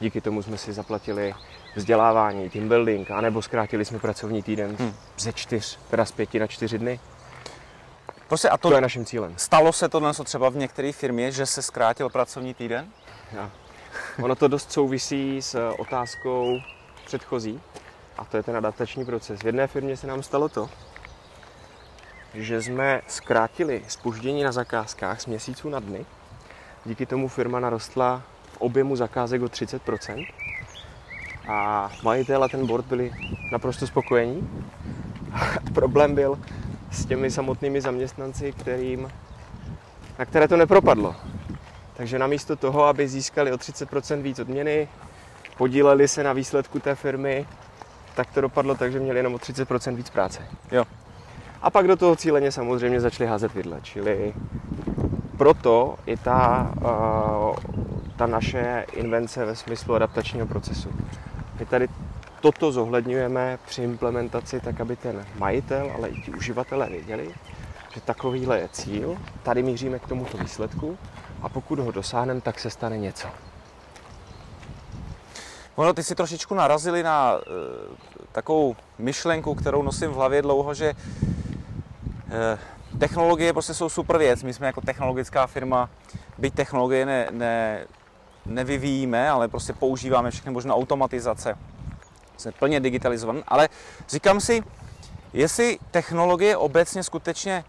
[0.00, 1.34] Díky tomu jsme si zaplatili
[1.76, 4.92] vzdělávání, team building, anebo zkrátili jsme pracovní týden hmm.
[5.18, 7.00] ze čtyř, teda z pěti na čtyři dny.
[8.28, 9.34] Prostě a to, to je naším cílem.
[9.36, 12.88] Stalo se to dnes třeba v některé firmě, že se zkrátil pracovní týden?
[13.32, 13.50] Ja.
[14.22, 16.60] Ono to dost souvisí s otázkou
[17.04, 17.60] předchozí,
[18.18, 19.40] a to je ten adaptační proces.
[19.40, 20.70] V jedné firmě se nám stalo to,
[22.34, 26.06] že jsme zkrátili spoždění na zakázkách z měsíců na dny.
[26.84, 30.26] Díky tomu firma narostla v objemu zakázek o 30%
[31.48, 33.12] a majitel a ten board byli
[33.52, 34.48] naprosto spokojení.
[35.74, 36.38] Problém byl
[36.96, 39.12] s těmi samotnými zaměstnanci, kterým,
[40.18, 41.14] na které to nepropadlo.
[41.96, 44.88] Takže namísto toho, aby získali o 30% víc odměny,
[45.56, 47.46] podíleli se na výsledku té firmy,
[48.14, 50.42] tak to dopadlo tak, že měli jenom o 30% víc práce.
[50.72, 50.84] Jo.
[51.62, 54.34] A pak do toho cíleně samozřejmě začali házet vidle, čili
[55.38, 57.56] proto i ta, uh,
[58.16, 60.90] ta naše invence ve smyslu adaptačního procesu.
[61.60, 61.88] My tady
[62.46, 67.34] toto zohledňujeme při implementaci tak, aby ten majitel, ale i ti uživatelé věděli,
[67.94, 70.98] že takovýhle je cíl, tady míříme k tomuto výsledku
[71.42, 73.28] a pokud ho dosáhneme, tak se stane něco.
[75.74, 77.40] Ono, ty si trošičku narazili na e,
[78.32, 82.58] takovou myšlenku, kterou nosím v hlavě dlouho, že e,
[82.98, 84.42] technologie prostě jsou super věc.
[84.42, 85.90] My jsme jako technologická firma,
[86.38, 87.86] byť technologie ne, ne,
[88.46, 91.58] nevyvíjíme, ale prostě používáme všechny možné automatizace.
[92.36, 93.68] Jsme plně digitalizovaný, ale
[94.08, 94.62] říkám si,
[95.32, 97.64] jestli technologie obecně skutečně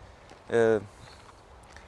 [0.49, 0.81] e,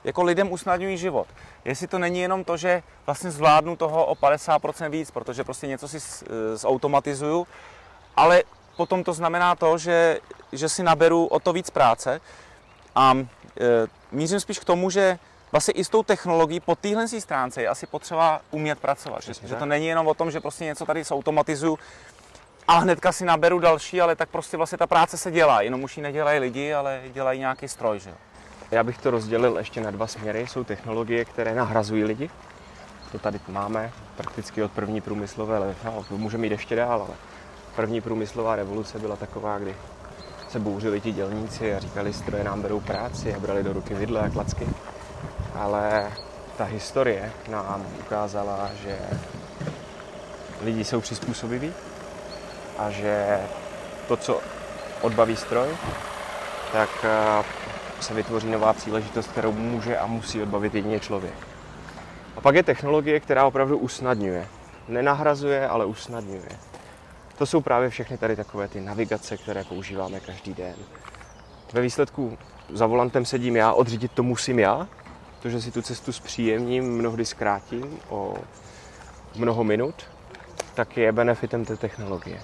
[0.04, 1.28] jako lidem usnadňují život.
[1.65, 5.88] Jestli to není jenom to, že vlastně zvládnu toho o 50% víc, protože prostě něco
[5.88, 7.48] si e, zautomatizuju,
[8.15, 8.44] ale
[8.78, 10.20] potom to znamená to, že,
[10.52, 12.22] že si naberu o to víc práce
[12.96, 13.26] a e,
[14.12, 15.20] mířím spíš k tomu, že
[15.52, 19.24] vlastně i s tou technologií po téhle stránce je asi potřeba umět pracovat.
[19.24, 21.80] Že, že to není jenom o tom, že prostě něco tady zautomatizuju
[22.70, 25.98] a hnedka si naberu další, ale tak prostě vlastně ta práce se dělá, jenom už
[25.98, 28.00] ji nedělají lidi, ale dělají nějaký stroj.
[28.00, 28.14] Že?
[28.72, 30.48] Já bych to rozdělil ještě na dva směry.
[30.48, 32.30] Jsou technologie, které nahrazují lidi.
[33.12, 37.16] To tady máme prakticky od první průmyslové, no, můžeme jít ještě dál, ale
[37.76, 39.76] první průmyslová revoluce byla taková, kdy
[40.50, 44.22] se bouřili ti dělníci a říkali, stroje nám berou práci a brali do ruky vidle
[44.22, 44.68] a klacky.
[45.56, 46.12] Ale
[46.58, 49.00] ta historie nám ukázala, že
[50.62, 51.74] lidi jsou přizpůsobiví
[52.80, 53.39] a že
[54.08, 54.42] to, co
[55.02, 55.68] odbaví stroj,
[56.74, 57.44] tak eh,
[58.02, 61.34] se vytvoří nová příležitost, kterou může a musí odbavit jedině člověk.
[62.36, 64.48] A pak je technologie, která opravdu usnadňuje.
[64.88, 66.50] Nenahrazuje, ale usnadňuje.
[67.38, 70.76] To jsou právě všechny tady takové ty navigace, které používáme každý den.
[71.74, 72.38] Ve výsledku
[72.74, 74.88] za volantem sedím já, odřídit to musím já,
[75.38, 78.34] protože si tu cestu zpříjemním, mnohdy zkrátím o
[79.36, 79.96] mnoho minut,
[80.76, 82.42] tak je benefitem té technologie.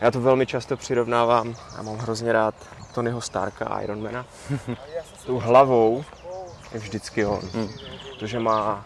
[0.00, 2.54] Já to velmi často přirovnávám a mám hrozně rád
[2.94, 4.26] Tonyho Starka, Ironmana.
[5.26, 6.04] Tou hlavou
[6.72, 7.40] je vždycky on.
[7.54, 7.68] Hmm.
[8.10, 8.84] Protože má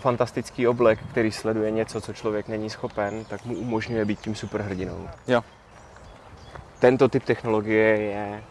[0.00, 5.08] fantastický oblek, který sleduje něco, co člověk není schopen, tak mu umožňuje být tím superhrdinou.
[5.28, 5.42] Jo.
[6.78, 8.42] Tento typ technologie je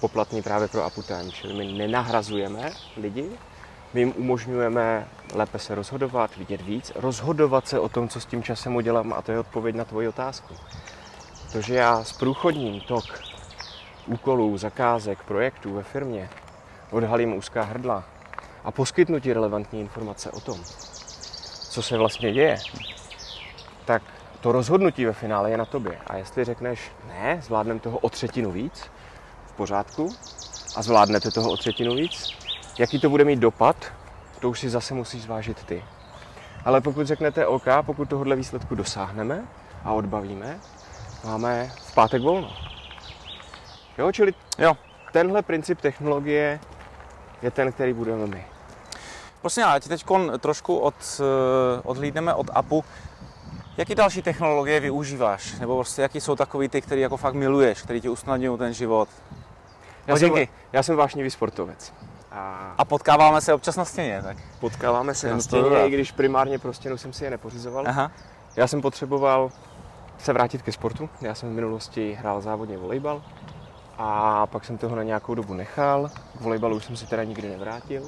[0.00, 3.30] poplatný právě pro Apután, čili my nenahrazujeme lidi,
[3.94, 8.42] my jim umožňujeme lépe se rozhodovat, vidět víc, rozhodovat se o tom, co s tím
[8.42, 10.54] časem udělám a to je odpověď na tvoji otázku.
[11.52, 13.04] To, že já zprůchodním tok
[14.06, 16.30] úkolů, zakázek, projektů ve firmě,
[16.90, 18.04] odhalím úzká hrdla
[18.64, 20.60] a poskytnu ti relevantní informace o tom,
[21.70, 22.56] co se vlastně děje,
[23.84, 24.02] tak
[24.40, 25.98] to rozhodnutí ve finále je na tobě.
[26.06, 28.90] A jestli řekneš, ne, zvládneme toho o třetinu víc,
[29.46, 30.14] v pořádku,
[30.76, 32.38] a zvládnete toho o třetinu víc,
[32.78, 33.92] jaký to bude mít dopad,
[34.40, 35.84] to už si zase musíš zvážit ty.
[36.64, 39.44] Ale pokud řeknete OK, pokud tohohle výsledku dosáhneme
[39.84, 40.60] a odbavíme,
[41.24, 42.52] máme v pátek volno.
[43.98, 44.76] Jo, čili jo.
[45.12, 46.60] tenhle princip technologie
[47.42, 48.44] je ten, který budeme my.
[49.40, 50.04] Prosím, já teď
[50.40, 52.84] trošku od, eh, odhlídneme od APu.
[53.76, 55.58] Jaký další technologie využíváš?
[55.58, 59.08] Nebo prostě jaký jsou takový ty, který jako fakt miluješ, který ti usnadňují ten život?
[60.06, 60.32] Já, jsem,
[60.72, 61.92] já jsem vášnivý sportovec.
[62.30, 62.74] A...
[62.78, 64.36] a potkáváme se občas na stěně, tak?
[64.60, 67.84] Potkáváme se na stěně, i když primárně pro stěnu jsem si je nepořizoval.
[67.88, 68.10] Aha.
[68.56, 69.50] Já jsem potřeboval
[70.22, 71.08] se vrátit ke sportu.
[71.20, 73.22] Já jsem v minulosti hrál závodně volejbal
[73.98, 76.10] A pak jsem toho na nějakou dobu nechal.
[76.38, 78.02] K volejbalu už jsem se teda nikdy nevrátil,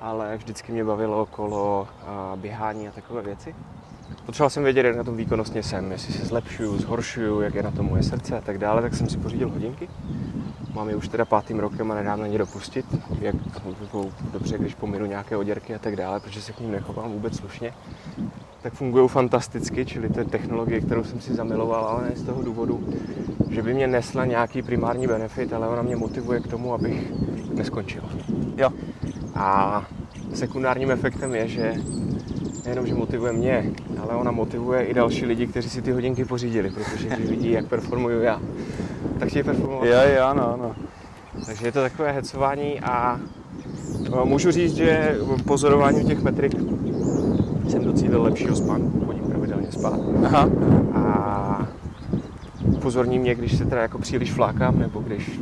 [0.00, 1.88] ale vždycky mě bavilo okolo
[2.36, 3.54] běhání a takové věci.
[4.26, 7.70] Potřeboval jsem vědět, jak na tom výkonnostně jsem, jestli se zlepšuju, zhoršuju, jak je na
[7.70, 9.88] tom moje srdce a tak dále, tak jsem si pořídil hodinky.
[10.74, 12.86] Mám je už teda pátým rokem a nedám na ně dopustit,
[13.20, 17.12] jak jako dobře, když pominu nějaké oděrky a tak dále, protože se k ním nechovám
[17.12, 17.74] vůbec slušně.
[18.66, 22.42] Tak fungují fantasticky, čili to je technologie, kterou jsem si zamiloval, ale ne z toho
[22.42, 22.88] důvodu,
[23.50, 27.12] že by mě nesla nějaký primární benefit, ale ona mě motivuje k tomu, abych
[27.54, 28.02] neskončil.
[28.56, 28.70] Jo.
[29.34, 29.84] A
[30.34, 31.74] sekundárním efektem je, že
[32.64, 36.70] nejenom, že motivuje mě, ale ona motivuje i další lidi, kteří si ty hodinky pořídili,
[36.70, 38.40] protože když vidí, jak performuju já,
[39.18, 39.88] tak chtějí performovat.
[39.88, 40.74] Jo, jo, ano, ano.
[41.46, 43.20] Takže je to takové hecování a
[44.10, 46.52] no, můžu říct, že pozorováním těch metrik
[47.76, 50.00] jsem docílil lepšího spánku, chodím pravidelně spát.
[50.24, 50.48] Aha.
[50.94, 51.66] A
[52.64, 55.40] upozorní mě, když se teda jako příliš flákám, nebo když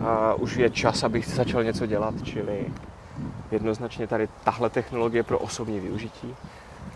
[0.00, 2.66] a už je čas, abych začal něco dělat, čili
[3.50, 6.34] jednoznačně tady tahle technologie pro osobní využití.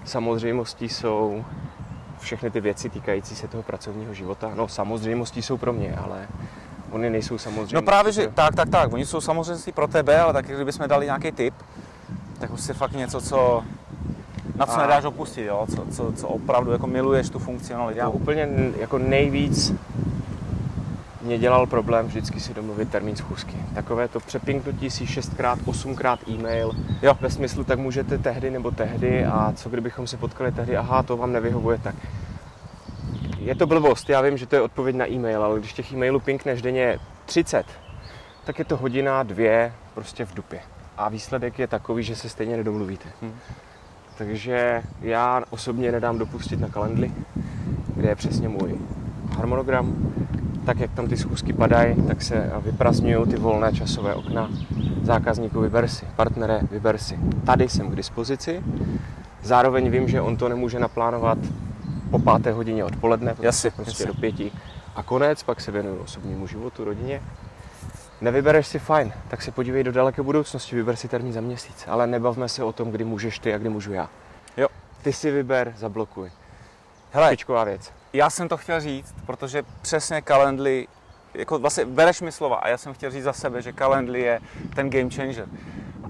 [0.05, 1.45] Samozřejmostí jsou
[2.19, 4.53] všechny ty věci týkající se toho pracovního života.
[4.55, 6.29] No samozřejmostí jsou pro mě, ale
[6.91, 7.77] oni nejsou samozřejmě.
[7.77, 8.93] No právě, že tak, tak, tak.
[8.93, 11.55] Oni jsou samozřejmě pro tebe, ale tak kdybychom dali nějaký tip,
[12.39, 13.65] tak už si fakt něco, co
[14.57, 14.83] na co a...
[14.83, 15.67] nedáš opustit, jo?
[15.75, 17.99] Co, co, co opravdu jako miluješ tu funkcionalitu.
[17.99, 18.49] Já úplně
[18.81, 19.75] jako nejvíc
[21.23, 23.57] mě dělal problém vždycky si domluvit termín schůzky.
[23.75, 27.17] Takové to přepinknutí si 6x, 8x e-mail, jo.
[27.21, 31.17] ve smyslu, tak můžete tehdy nebo tehdy a co kdybychom se potkali tehdy, aha, to
[31.17, 31.95] vám nevyhovuje, tak
[33.39, 36.21] je to blbost, já vím, že to je odpověď na e-mail, ale když těch e-mailů
[36.21, 37.67] pinkneš denně 30,
[38.45, 40.61] tak je to hodina, dvě, prostě v dupě.
[40.97, 43.09] A výsledek je takový, že se stejně nedomluvíte.
[43.23, 43.35] Hmm.
[44.19, 47.13] Takže já osobně nedám dopustit na kalendly,
[47.97, 48.79] kde je přesně můj
[49.37, 49.97] harmonogram,
[50.67, 54.51] tak jak tam ty schůzky padají, tak se vyprazňují ty volné časové okna.
[55.03, 57.19] Zákazníku vyber si, partnere vyber si.
[57.47, 58.63] Tady jsem k dispozici.
[59.43, 61.39] Zároveň vím, že on to nemůže naplánovat
[62.11, 64.07] po páté hodině odpoledne, jasně, prostě jasně.
[64.07, 64.53] do pěti.
[64.97, 67.21] A konec, pak se věnuju osobnímu životu, rodině.
[68.23, 71.85] Nevybereš si fajn, tak se podívej do daleké budoucnosti, vyber si termín za měsíc.
[71.89, 74.09] Ale nebavme se o tom, kdy můžeš ty a kdy můžu já.
[74.57, 74.69] Jo.
[75.03, 76.31] Ty si vyber, zablokuj.
[77.13, 77.93] Hele, Špičková věc.
[78.13, 80.89] Já jsem to chtěl říct, protože přesně Calendly,
[81.35, 84.41] jako vlastně bereš mi slova a já jsem chtěl říct za sebe, že Calendly je
[84.75, 85.47] ten game changer.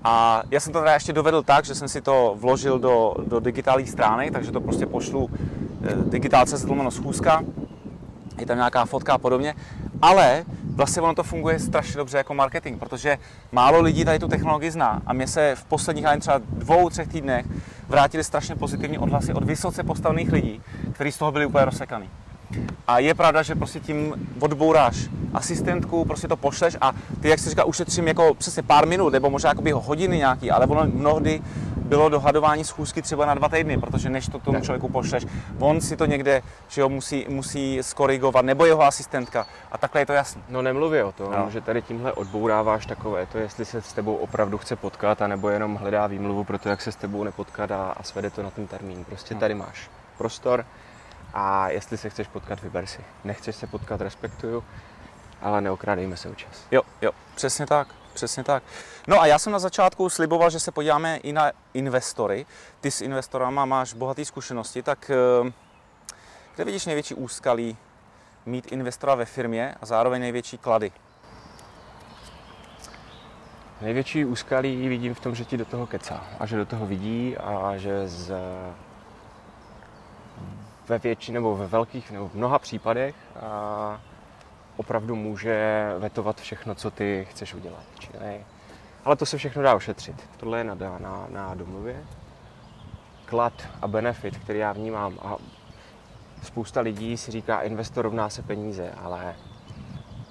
[0.04, 3.40] A já jsem to teda ještě dovedl tak, že jsem si to vložil do, do
[3.40, 7.42] digitálních stránek, takže to prostě pošlu eh, digitálce lomeno schůzka,
[8.38, 9.54] je tam nějaká fotka a podobně,
[10.02, 10.44] ale
[10.74, 13.18] vlastně ono to funguje strašně dobře jako marketing, protože
[13.52, 17.46] málo lidí tady tu technologii zná a mě se v posledních třeba dvou, třech týdnech
[17.88, 20.60] vrátili strašně pozitivní odhlasy od vysoce postavených lidí,
[20.92, 22.08] kteří z toho byli úplně rozsekaný.
[22.86, 27.50] A je pravda, že prostě tím odbouráš asistentku, prostě to pošleš a ty, jak se
[27.50, 31.40] říká, ušetřím jako přesně pár minut, nebo možná jakoby hodiny nějaký, ale ono mnohdy
[31.76, 35.26] bylo dohadování schůzky třeba na dva týdny, protože než to tomu člověku pošleš,
[35.58, 39.46] on si to někde že jo, musí, musí skorigovat, nebo jeho asistentka.
[39.72, 40.42] A takhle je to jasné.
[40.48, 41.50] No nemluví o tom, no.
[41.50, 45.74] že tady tímhle odbouráváš takové to, jestli se s tebou opravdu chce potkat, anebo jenom
[45.76, 48.66] hledá výmluvu pro to, jak se s tebou nepotkat a, a svede to na ten
[48.66, 49.04] termín.
[49.04, 49.40] Prostě no.
[49.40, 50.64] tady máš prostor
[51.34, 53.04] a jestli se chceš potkat, vyber si.
[53.24, 54.64] Nechceš se potkat, respektuju,
[55.40, 56.66] ale neokrádejme se o čas.
[56.70, 57.88] Jo, jo, přesně tak.
[58.12, 58.62] Přesně tak.
[59.08, 62.46] No a já jsem na začátku sliboval, že se podíváme i na investory.
[62.80, 65.52] Ty s investorama máš bohaté zkušenosti, tak eh,
[66.54, 67.76] kde vidíš největší úskalí
[68.46, 70.92] mít investora ve firmě a zároveň největší klady?
[73.80, 77.36] Největší úskalí vidím v tom, že ti do toho kecá a že do toho vidí
[77.36, 78.34] a že z,
[80.92, 84.00] ve většině nebo ve velkých nebo v mnoha případech a
[84.76, 87.84] opravdu může vetovat všechno, co ty chceš udělat.
[87.98, 88.44] Čili,
[89.04, 90.28] ale to se všechno dá ošetřit.
[90.36, 92.04] Tohle je na, na, na domluvě.
[93.24, 93.52] Klad
[93.82, 95.36] a benefit, který já vnímám a
[96.42, 99.34] spousta lidí si říká, investor rovná se peníze, ale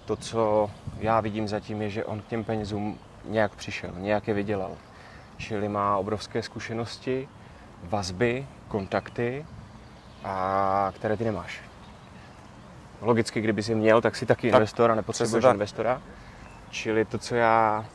[0.06, 4.34] to, co já vidím zatím, je, že on k těm penězům nějak přišel, nějak je
[4.34, 4.72] vydělal.
[5.38, 7.30] Čili má obrovské zkušenosti,
[7.84, 9.46] vazby, kontakty,
[10.24, 11.62] a které ty nemáš.
[13.02, 16.02] Logicky, kdyby si měl, tak si taky tak, investor a nepotřebuješ investora.
[16.70, 17.86] Čili to, co já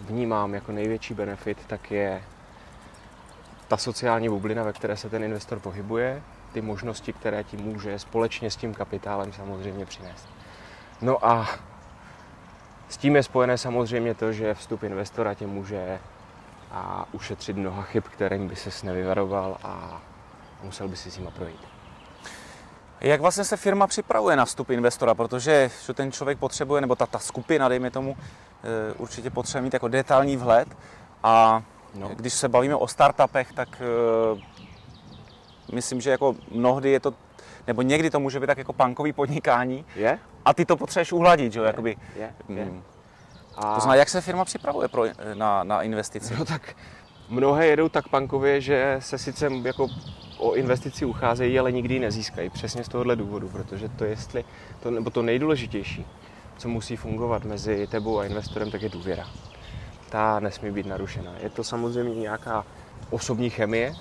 [0.00, 2.22] vnímám jako největší benefit, tak je
[3.68, 6.22] ta sociální bublina, ve které se ten investor pohybuje,
[6.52, 10.28] ty možnosti, které ti může společně s tím kapitálem samozřejmě přinést.
[11.02, 11.48] No a
[12.88, 15.98] s tím je spojené samozřejmě to, že vstup investora tě může
[16.70, 20.02] a ušetřit mnoha chyb, kterým by ses nevyvaroval a
[20.62, 21.75] musel by si s nimi projít.
[23.00, 27.18] Jak vlastně se firma připravuje na vstup investora, protože ten člověk potřebuje, nebo ta, ta
[27.18, 30.68] skupina, dejme tomu, eh, určitě potřebuje mít jako detailní vhled
[31.22, 31.62] a
[31.94, 32.08] no.
[32.08, 33.82] když se bavíme o startupech, tak
[34.32, 34.38] uh,
[35.72, 37.14] myslím, že jako mnohdy je to,
[37.66, 40.18] nebo někdy to může být tak jako punkový podnikání je?
[40.44, 41.96] a ty to potřebuješ uhladit, že jo, jakoby.
[42.16, 42.64] Je, je.
[42.64, 42.82] Hmm.
[43.56, 43.74] A...
[43.74, 45.04] To znamená, jak se firma připravuje pro,
[45.34, 46.34] na, na investici?
[46.38, 46.76] No tak
[47.28, 49.88] mnohé jedou tak punkově, že se sice jako
[50.38, 52.50] o investici ucházejí, ale nikdy ji nezískají.
[52.50, 54.44] Přesně z tohohle důvodu, protože to jestli,
[54.82, 56.06] to, nebo to nejdůležitější,
[56.58, 59.28] co musí fungovat mezi tebou a investorem, tak je důvěra.
[60.10, 61.32] Ta nesmí být narušena.
[61.42, 62.64] Je to samozřejmě nějaká
[63.10, 63.94] osobní chemie,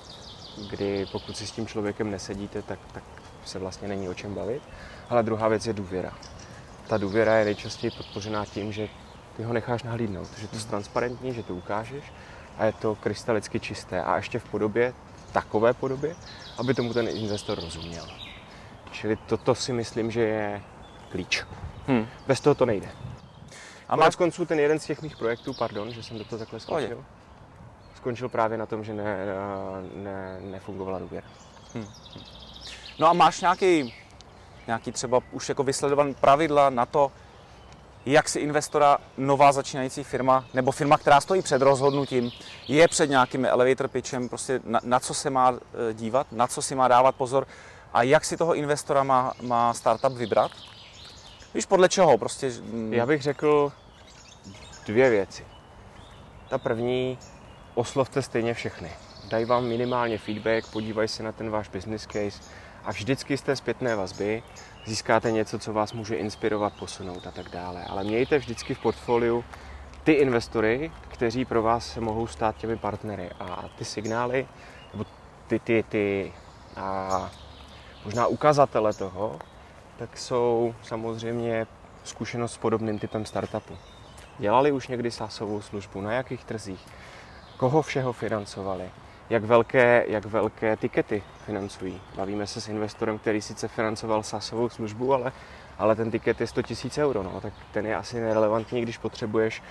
[0.70, 3.04] kdy pokud si s tím člověkem nesedíte, tak, tak
[3.46, 4.62] se vlastně není o čem bavit.
[5.10, 6.14] Ale druhá věc je důvěra.
[6.88, 8.88] Ta důvěra je nejčastěji podpořená tím, že
[9.38, 12.04] ty ho necháš nahlídnout, že to je transparentní, že to ukážeš
[12.58, 14.94] a je to krystalicky čisté a ještě v podobě,
[15.32, 16.16] takové podobě,
[16.58, 18.08] aby tomu ten investor rozuměl.
[18.92, 20.62] Čili toto si myslím, že je
[21.10, 21.44] klíč.
[21.88, 22.08] Hmm.
[22.28, 22.90] Bez toho to nejde.
[23.90, 26.60] A máš konců ten jeden z těch mých projektů, pardon, že jsem do toho takhle
[26.60, 27.06] skočil,
[27.96, 29.18] skončil právě na tom, že ne,
[29.96, 31.28] ne, nefungovala důvěra.
[31.74, 31.88] Hmm.
[33.00, 33.94] No a máš nějaký,
[34.68, 37.12] nějaký třeba už jako vysledovaný pravidla na to,
[38.06, 42.32] jak si investora nová začínající firma nebo firma, která stojí před rozhodnutím,
[42.68, 45.54] je před nějakým elevator pitchem, prostě na, na co se má
[45.90, 47.48] e, dívat, na co si má dávat pozor
[47.94, 50.52] a jak si toho investora má, má startup vybrat?
[51.54, 52.18] Víš, podle čeho?
[52.18, 52.52] Prostě...
[52.72, 52.94] Mm.
[52.94, 53.72] Já bych řekl
[54.86, 55.46] dvě věci.
[56.50, 57.18] Ta první,
[57.76, 58.92] oslovte stejně všechny.
[59.30, 62.44] Daj vám minimálně feedback, podívej se na ten váš business case
[62.86, 64.44] a vždycky z té zpětné vazby
[64.86, 67.84] získáte něco, co vás může inspirovat, posunout a tak dále.
[67.84, 69.44] Ale mějte vždycky v portfoliu
[70.04, 73.30] ty investory, kteří pro vás se mohou stát těmi partnery.
[73.40, 74.48] A ty signály,
[74.94, 75.06] nebo
[75.48, 76.34] ty, ty, ty
[76.76, 77.32] a
[78.06, 79.40] možná ukazatele toho,
[79.98, 81.68] tak jsou samozřejmě
[82.04, 83.78] zkušenost s podobným typem startupu.
[84.40, 86.86] Dělali už někdy sásovou službu, na jakých trzích,
[87.58, 88.90] koho všeho financovali,
[89.30, 92.02] jak velké, jak velké tikety financují.
[92.16, 95.32] Bavíme se s investorem, který sice financoval sásovou službu, ale,
[95.78, 96.62] ale ten tiket je 100
[96.98, 99.64] 000 euro, no, tak ten je asi nerelevantní, když potřebuješ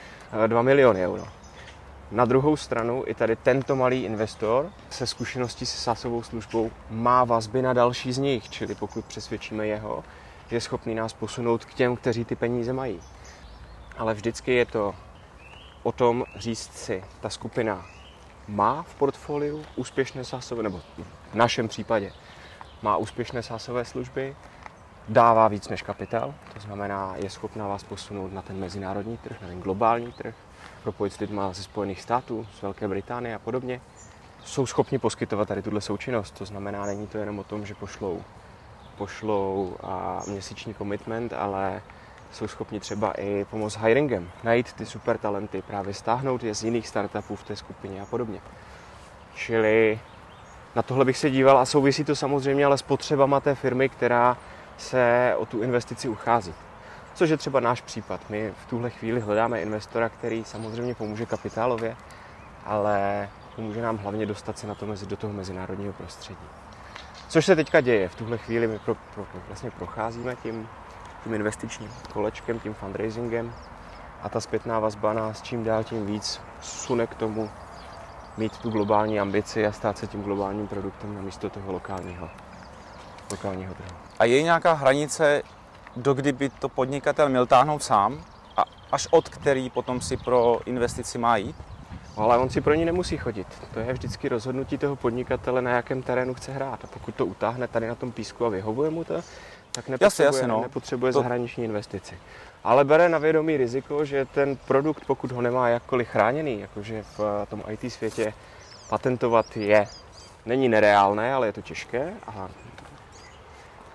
[0.46, 1.24] 2 eh, miliony euro.
[2.10, 7.62] Na druhou stranu i tady tento malý investor se zkušeností se sásovou službou má vazby
[7.62, 10.04] na další z nich, čili pokud přesvědčíme jeho,
[10.50, 13.00] je schopný nás posunout k těm, kteří ty peníze mají.
[13.98, 14.94] Ale vždycky je to
[15.82, 17.93] o tom říct si, ta skupina
[18.48, 20.80] má v portfoliu úspěšné sásové, nebo
[21.32, 22.12] v našem případě
[22.82, 24.36] má úspěšné sásové služby,
[25.08, 29.48] dává víc než kapitál, to znamená, je schopná vás posunout na ten mezinárodní trh, na
[29.48, 30.34] ten globální trh,
[30.82, 33.80] propojit s lidma ze Spojených států, z Velké Británie a podobně.
[34.44, 38.22] Jsou schopni poskytovat tady tuhle součinnost, to znamená, není to jenom o tom, že pošlou,
[38.98, 41.82] pošlou a měsíční commitment, ale
[42.34, 46.88] jsou schopni třeba i pomoct hiringem, najít ty super talenty, právě stáhnout je z jiných
[46.88, 48.40] startupů v té skupině a podobně.
[49.34, 50.00] Čili
[50.74, 54.36] na tohle bych se díval a souvisí to samozřejmě ale s potřebama té firmy, která
[54.78, 56.54] se o tu investici uchází.
[57.14, 58.20] Což je třeba náš případ.
[58.28, 61.96] My v tuhle chvíli hledáme investora, který samozřejmě pomůže kapitálově,
[62.64, 66.46] ale pomůže nám hlavně dostat se na to mezi, do toho mezinárodního prostředí.
[67.28, 68.08] Což se teďka děje.
[68.08, 70.68] V tuhle chvíli my pro, pro, vlastně procházíme tím
[71.24, 73.52] tím investičním kolečkem, tím fundraisingem
[74.22, 77.50] a ta zpětná vazba nás čím dál tím víc sune k tomu
[78.36, 82.30] mít tu globální ambici a stát se tím globálním produktem na místo toho lokálního,
[83.30, 83.98] lokálního trhu.
[84.18, 85.42] A je nějaká hranice,
[85.96, 88.24] do kdy by to podnikatel měl táhnout sám
[88.56, 91.56] a až od který potom si pro investici má jít?
[92.16, 93.46] Ale on si pro ní nemusí chodit.
[93.74, 96.84] To je vždycky rozhodnutí toho podnikatele, na jakém terénu chce hrát.
[96.84, 99.14] A pokud to utáhne tady na tom písku a vyhovuje mu to,
[99.74, 100.60] tak nepotřebuje, jasně, jasně, no.
[100.62, 101.18] nepotřebuje to...
[101.18, 102.18] zahraniční investici.
[102.64, 107.20] Ale bere na vědomí riziko, že ten produkt, pokud ho nemá jakkoliv chráněný, jakože v
[107.20, 108.34] eh, tom IT světě
[108.88, 109.86] patentovat je,
[110.46, 112.48] není nereálné, ale je to těžké a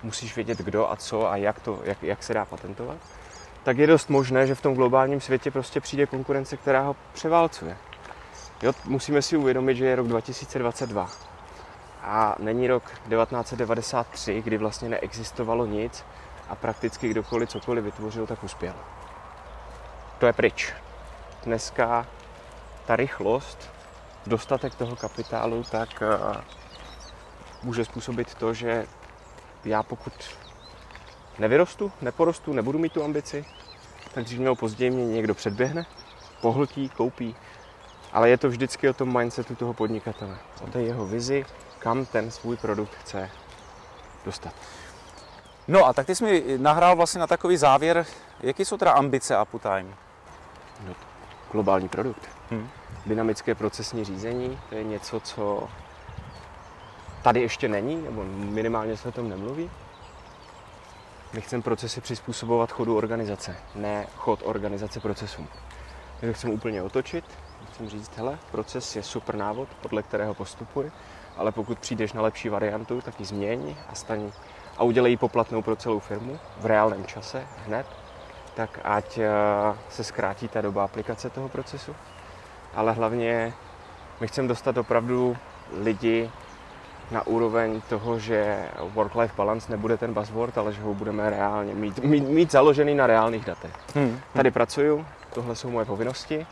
[0.04, 2.98] musíš vědět, kdo a co a jak, to, jak, jak se dá patentovat,
[3.64, 7.78] tak je dost možné, že v tom globálním světě prostě přijde konkurence, která ho převálcuje.
[8.64, 11.29] Jo, musíme si uvědomit, že je rok 2022
[12.02, 16.06] a není rok 1993, kdy vlastně neexistovalo nic
[16.50, 18.74] a prakticky kdokoliv cokoliv vytvořil, tak uspěl.
[20.18, 20.74] To je pryč.
[21.44, 22.08] Dneska
[22.86, 23.70] ta rychlost,
[24.28, 26.36] dostatek toho kapitálu, tak uh,
[27.64, 28.86] může způsobit to, že
[29.66, 30.14] já pokud
[31.40, 33.46] nevyrostu, neporostu, nebudu mít tu ambici,
[34.14, 35.86] tak dřív nebo později mě někdo předběhne,
[36.42, 37.36] pohltí, koupí.
[38.14, 41.46] Ale je to vždycky o tom mindsetu toho podnikatele, o té jeho vizi,
[41.80, 43.30] kam ten svůj produkt chce
[44.26, 44.54] dostat.
[45.68, 48.06] No a tak ty jsi mi nahrál vlastně na takový závěr,
[48.40, 49.94] jaký jsou teda ambice Uptime?
[50.88, 50.94] No,
[51.52, 52.30] globální produkt.
[52.52, 52.70] Hmm.
[53.06, 55.70] Dynamické procesní řízení, to je něco, co
[57.22, 59.72] tady ještě není, nebo minimálně se o tom nemluví.
[61.34, 65.48] My chceme procesy přizpůsobovat chodu organizace, ne chod organizace procesům.
[66.22, 67.26] My to chceme úplně otočit,
[67.72, 70.92] chceme říct, hele, proces je super návod, podle kterého postupuji,
[71.40, 74.32] ale pokud přijdeš na lepší variantu, tak ji změň a staň
[74.78, 77.86] a udělej ji poplatnou pro celou firmu v reálném čase, hned,
[78.56, 79.30] tak ať eh,
[79.90, 81.96] se zkrátí ta doba aplikace toho procesu.
[82.76, 83.54] Ale hlavně
[84.20, 85.38] my chceme dostat opravdu
[85.82, 86.32] lidi
[87.12, 92.00] na úroveň toho, že work-life balance nebude ten buzzword, ale že ho budeme reálně mít,
[92.00, 93.72] mít, mít založený na reálných datech.
[93.96, 94.20] Hmm.
[94.34, 96.48] Tady pracuju, tohle jsou moje povinnosti,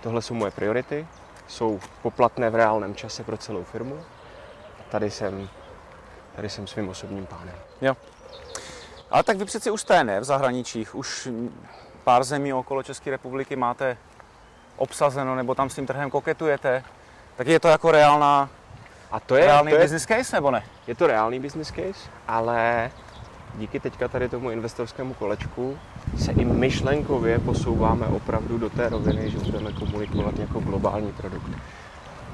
[0.00, 1.06] tohle jsou moje priority,
[1.46, 3.98] jsou poplatné v reálném čase pro celou firmu.
[4.88, 5.48] Tady jsem,
[6.36, 7.54] tady jsem svým osobním pánem.
[7.80, 7.96] Jo.
[9.10, 11.28] Ale tak vy přeci už jste ne v zahraničích, už
[12.04, 13.96] pár zemí okolo České republiky máte
[14.76, 16.84] obsazeno, nebo tam s tím trhem koketujete,
[17.36, 18.50] tak je to jako reálná
[19.10, 20.64] a to je reálný to je, business case nebo ne?
[20.86, 22.90] Je to reálný business case, ale
[23.54, 25.78] díky teďka tady tomu investorskému kolečku
[26.18, 31.50] se i myšlenkově posouváme opravdu do té roviny, že budeme komunikovat jako globální produkt.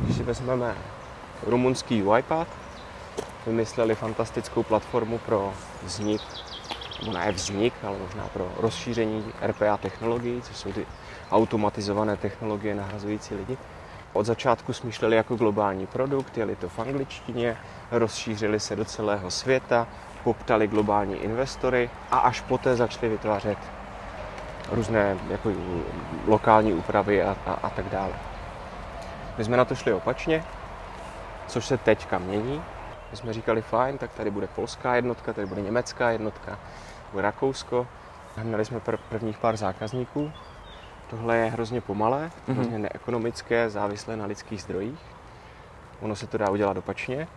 [0.01, 0.75] Když si vezmeme
[1.47, 2.51] rumunský UiPath,
[3.47, 6.21] vymysleli fantastickou platformu pro vznik,
[7.01, 10.87] nebo ne vznik, ale možná pro rozšíření RPA technologií, co jsou ty
[11.31, 13.57] automatizované technologie nahrazující lidi.
[14.13, 17.57] Od začátku smýšleli jako globální produkt, jeli to v angličtině,
[17.91, 19.87] rozšířili se do celého světa,
[20.25, 23.59] poptali globální investory a až poté začali vytvářet
[24.73, 25.53] různé jako
[26.27, 28.13] lokální úpravy a, a, a tak dále.
[29.39, 30.45] My jsme na to šli opačně,
[31.47, 32.63] což se teďka mění.
[33.11, 36.59] My jsme říkali, fajn, tak tady bude polská jednotka, tady bude německá jednotka,
[37.13, 37.87] bude Rakousko.
[38.43, 40.33] Měli jsme pr- prvních pár zákazníků,
[41.11, 42.55] Tohle je hrozně pomalé, mm-hmm.
[42.55, 45.01] hrozně neekonomické, závislé na lidských zdrojích.
[46.01, 47.29] Ono se to dá udělat opačně.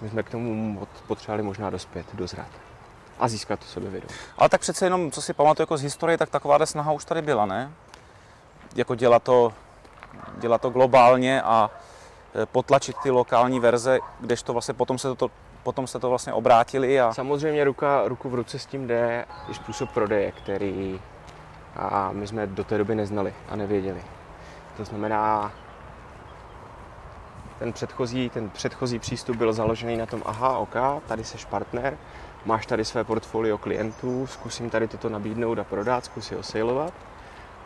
[0.00, 2.46] My jsme k tomu potřebovali možná dospět, dozrat
[3.18, 4.14] a získat to sebevědomí.
[4.38, 7.22] Ale tak přece jenom, co si pamatuju jako z historie, tak taková snaha už tady
[7.22, 7.72] byla, ne?
[8.74, 9.52] Jako dělat to,
[10.38, 11.70] dělat to globálně a
[12.52, 15.30] potlačit ty lokální verze, kdežto vlastně potom se to,
[15.62, 17.00] potom se to vlastně obrátili.
[17.00, 17.12] A...
[17.12, 21.00] Samozřejmě ruka, ruku v ruce s tím jde i způsob prodeje, který
[21.76, 24.02] a my jsme do té doby neznali a nevěděli.
[24.76, 25.52] To znamená,
[27.58, 30.74] ten předchozí, ten předchozí přístup byl založený na tom, aha, ok,
[31.06, 31.98] tady seš partner,
[32.44, 36.92] máš tady své portfolio klientů, zkusím tady toto nabídnout a prodat, zkusím osejlovat.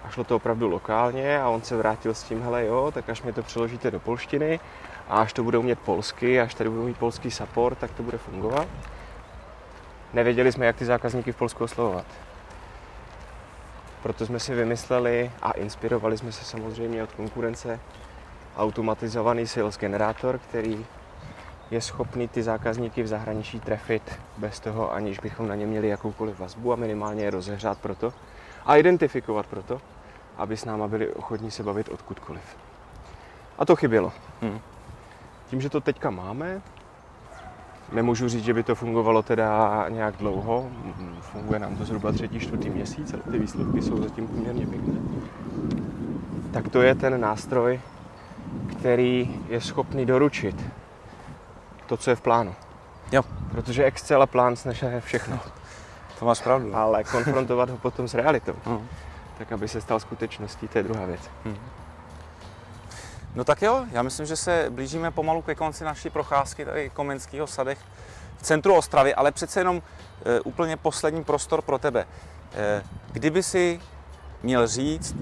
[0.04, 3.22] A šlo to opravdu lokálně a on se vrátil s tím, hele jo, tak až
[3.22, 4.60] mi to přeložíte do polštiny
[5.08, 8.18] a až to budou mít polsky, až tady budou mít polský support, tak to bude
[8.18, 8.68] fungovat.
[10.12, 12.06] Nevěděli jsme, jak ty zákazníky v Polsku oslovovat.
[14.02, 17.80] Proto jsme si vymysleli a inspirovali jsme se samozřejmě od konkurence
[18.56, 20.86] automatizovaný sales generátor, který
[21.70, 26.38] je schopný ty zákazníky v zahraničí trefit bez toho, aniž bychom na ně měli jakoukoliv
[26.38, 28.12] vazbu a minimálně je rozehřát proto
[28.66, 29.80] a identifikovat proto,
[30.36, 32.56] aby s náma byli ochotní se bavit odkudkoliv.
[33.58, 34.12] A to chybělo.
[34.42, 34.60] Hmm.
[35.46, 36.62] Tím, že to teďka máme,
[37.92, 40.70] Nemůžu říct, že by to fungovalo teda nějak dlouho,
[41.20, 44.94] funguje nám to zhruba třetí, čtvrtý měsíc, ale ty výsledky jsou zatím poměrně pěkné.
[46.52, 47.80] Tak to je ten nástroj,
[48.70, 50.66] který je schopný doručit
[51.86, 52.54] to, co je v plánu.
[53.12, 53.22] Jo.
[53.52, 55.38] Protože Excel a plán snese všechno.
[56.20, 56.76] To máš pravdu.
[56.76, 58.82] Ale konfrontovat ho potom s realitou, uh-huh.
[59.38, 61.20] tak aby se stal skutečností, to je druhá věc.
[61.46, 61.56] Uh-huh.
[63.34, 67.46] No tak jo, já myslím, že se blížíme pomalu ke konci naší procházky tady Komenského
[67.46, 67.78] sadech
[68.36, 69.82] v centru Ostravy, ale přece jenom
[70.24, 72.06] e, úplně poslední prostor pro tebe.
[72.54, 73.80] E, kdyby si
[74.42, 75.16] měl říct,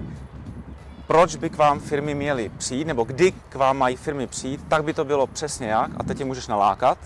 [1.07, 4.83] proč by k vám firmy měly přijít, nebo kdy k vám mají firmy přijít, tak
[4.83, 6.97] by to bylo přesně jak a teď tě můžeš nalákat.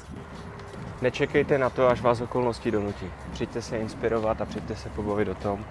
[1.04, 3.06] Nečekejte na to, až vás okolnosti donutí.
[3.32, 5.66] Přijďte se inspirovat a přijďte se pobavit o tom,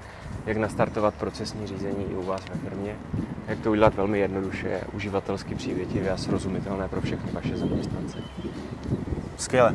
[0.46, 2.96] jak nastartovat procesní řízení i u vás ve firmě,
[3.48, 8.18] jak to udělat velmi jednoduše, uživatelsky přívětivě a srozumitelné pro všechny vaše zaměstnance.
[9.36, 9.74] Skvěle.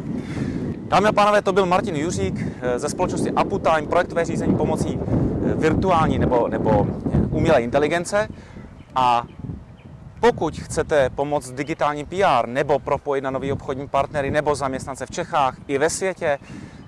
[0.78, 5.54] Dámy a pánové, to byl Martin Juřík eh, ze společnosti Uptime, projektové řízení pomocí eh,
[5.54, 8.28] virtuální nebo, nebo eh, umělé inteligence.
[8.96, 9.24] A
[10.20, 15.56] pokud chcete pomoct digitální PR nebo propojit na nový obchodní partnery nebo zaměstnance v Čechách
[15.68, 16.40] i ve světě,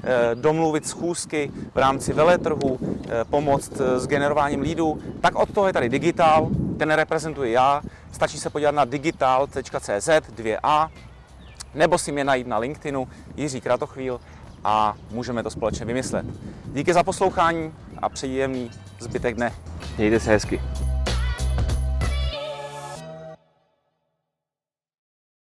[0.03, 5.73] eh, domluvit schůzky v rámci veletrhu, eh, pomoct s generováním lídů, tak od toho je
[5.73, 7.81] tady Digital, ten reprezentuji já.
[8.11, 10.89] Stačí se podívat na digital.cz 2a
[11.75, 13.07] nebo si mě najít na LinkedInu
[13.37, 14.19] Jiří Kratochvíl
[14.63, 16.25] a můžeme to společně vymyslet.
[16.65, 19.53] Díky za poslouchání a příjemný zbytek dne.
[19.97, 20.61] Mějte se hezky.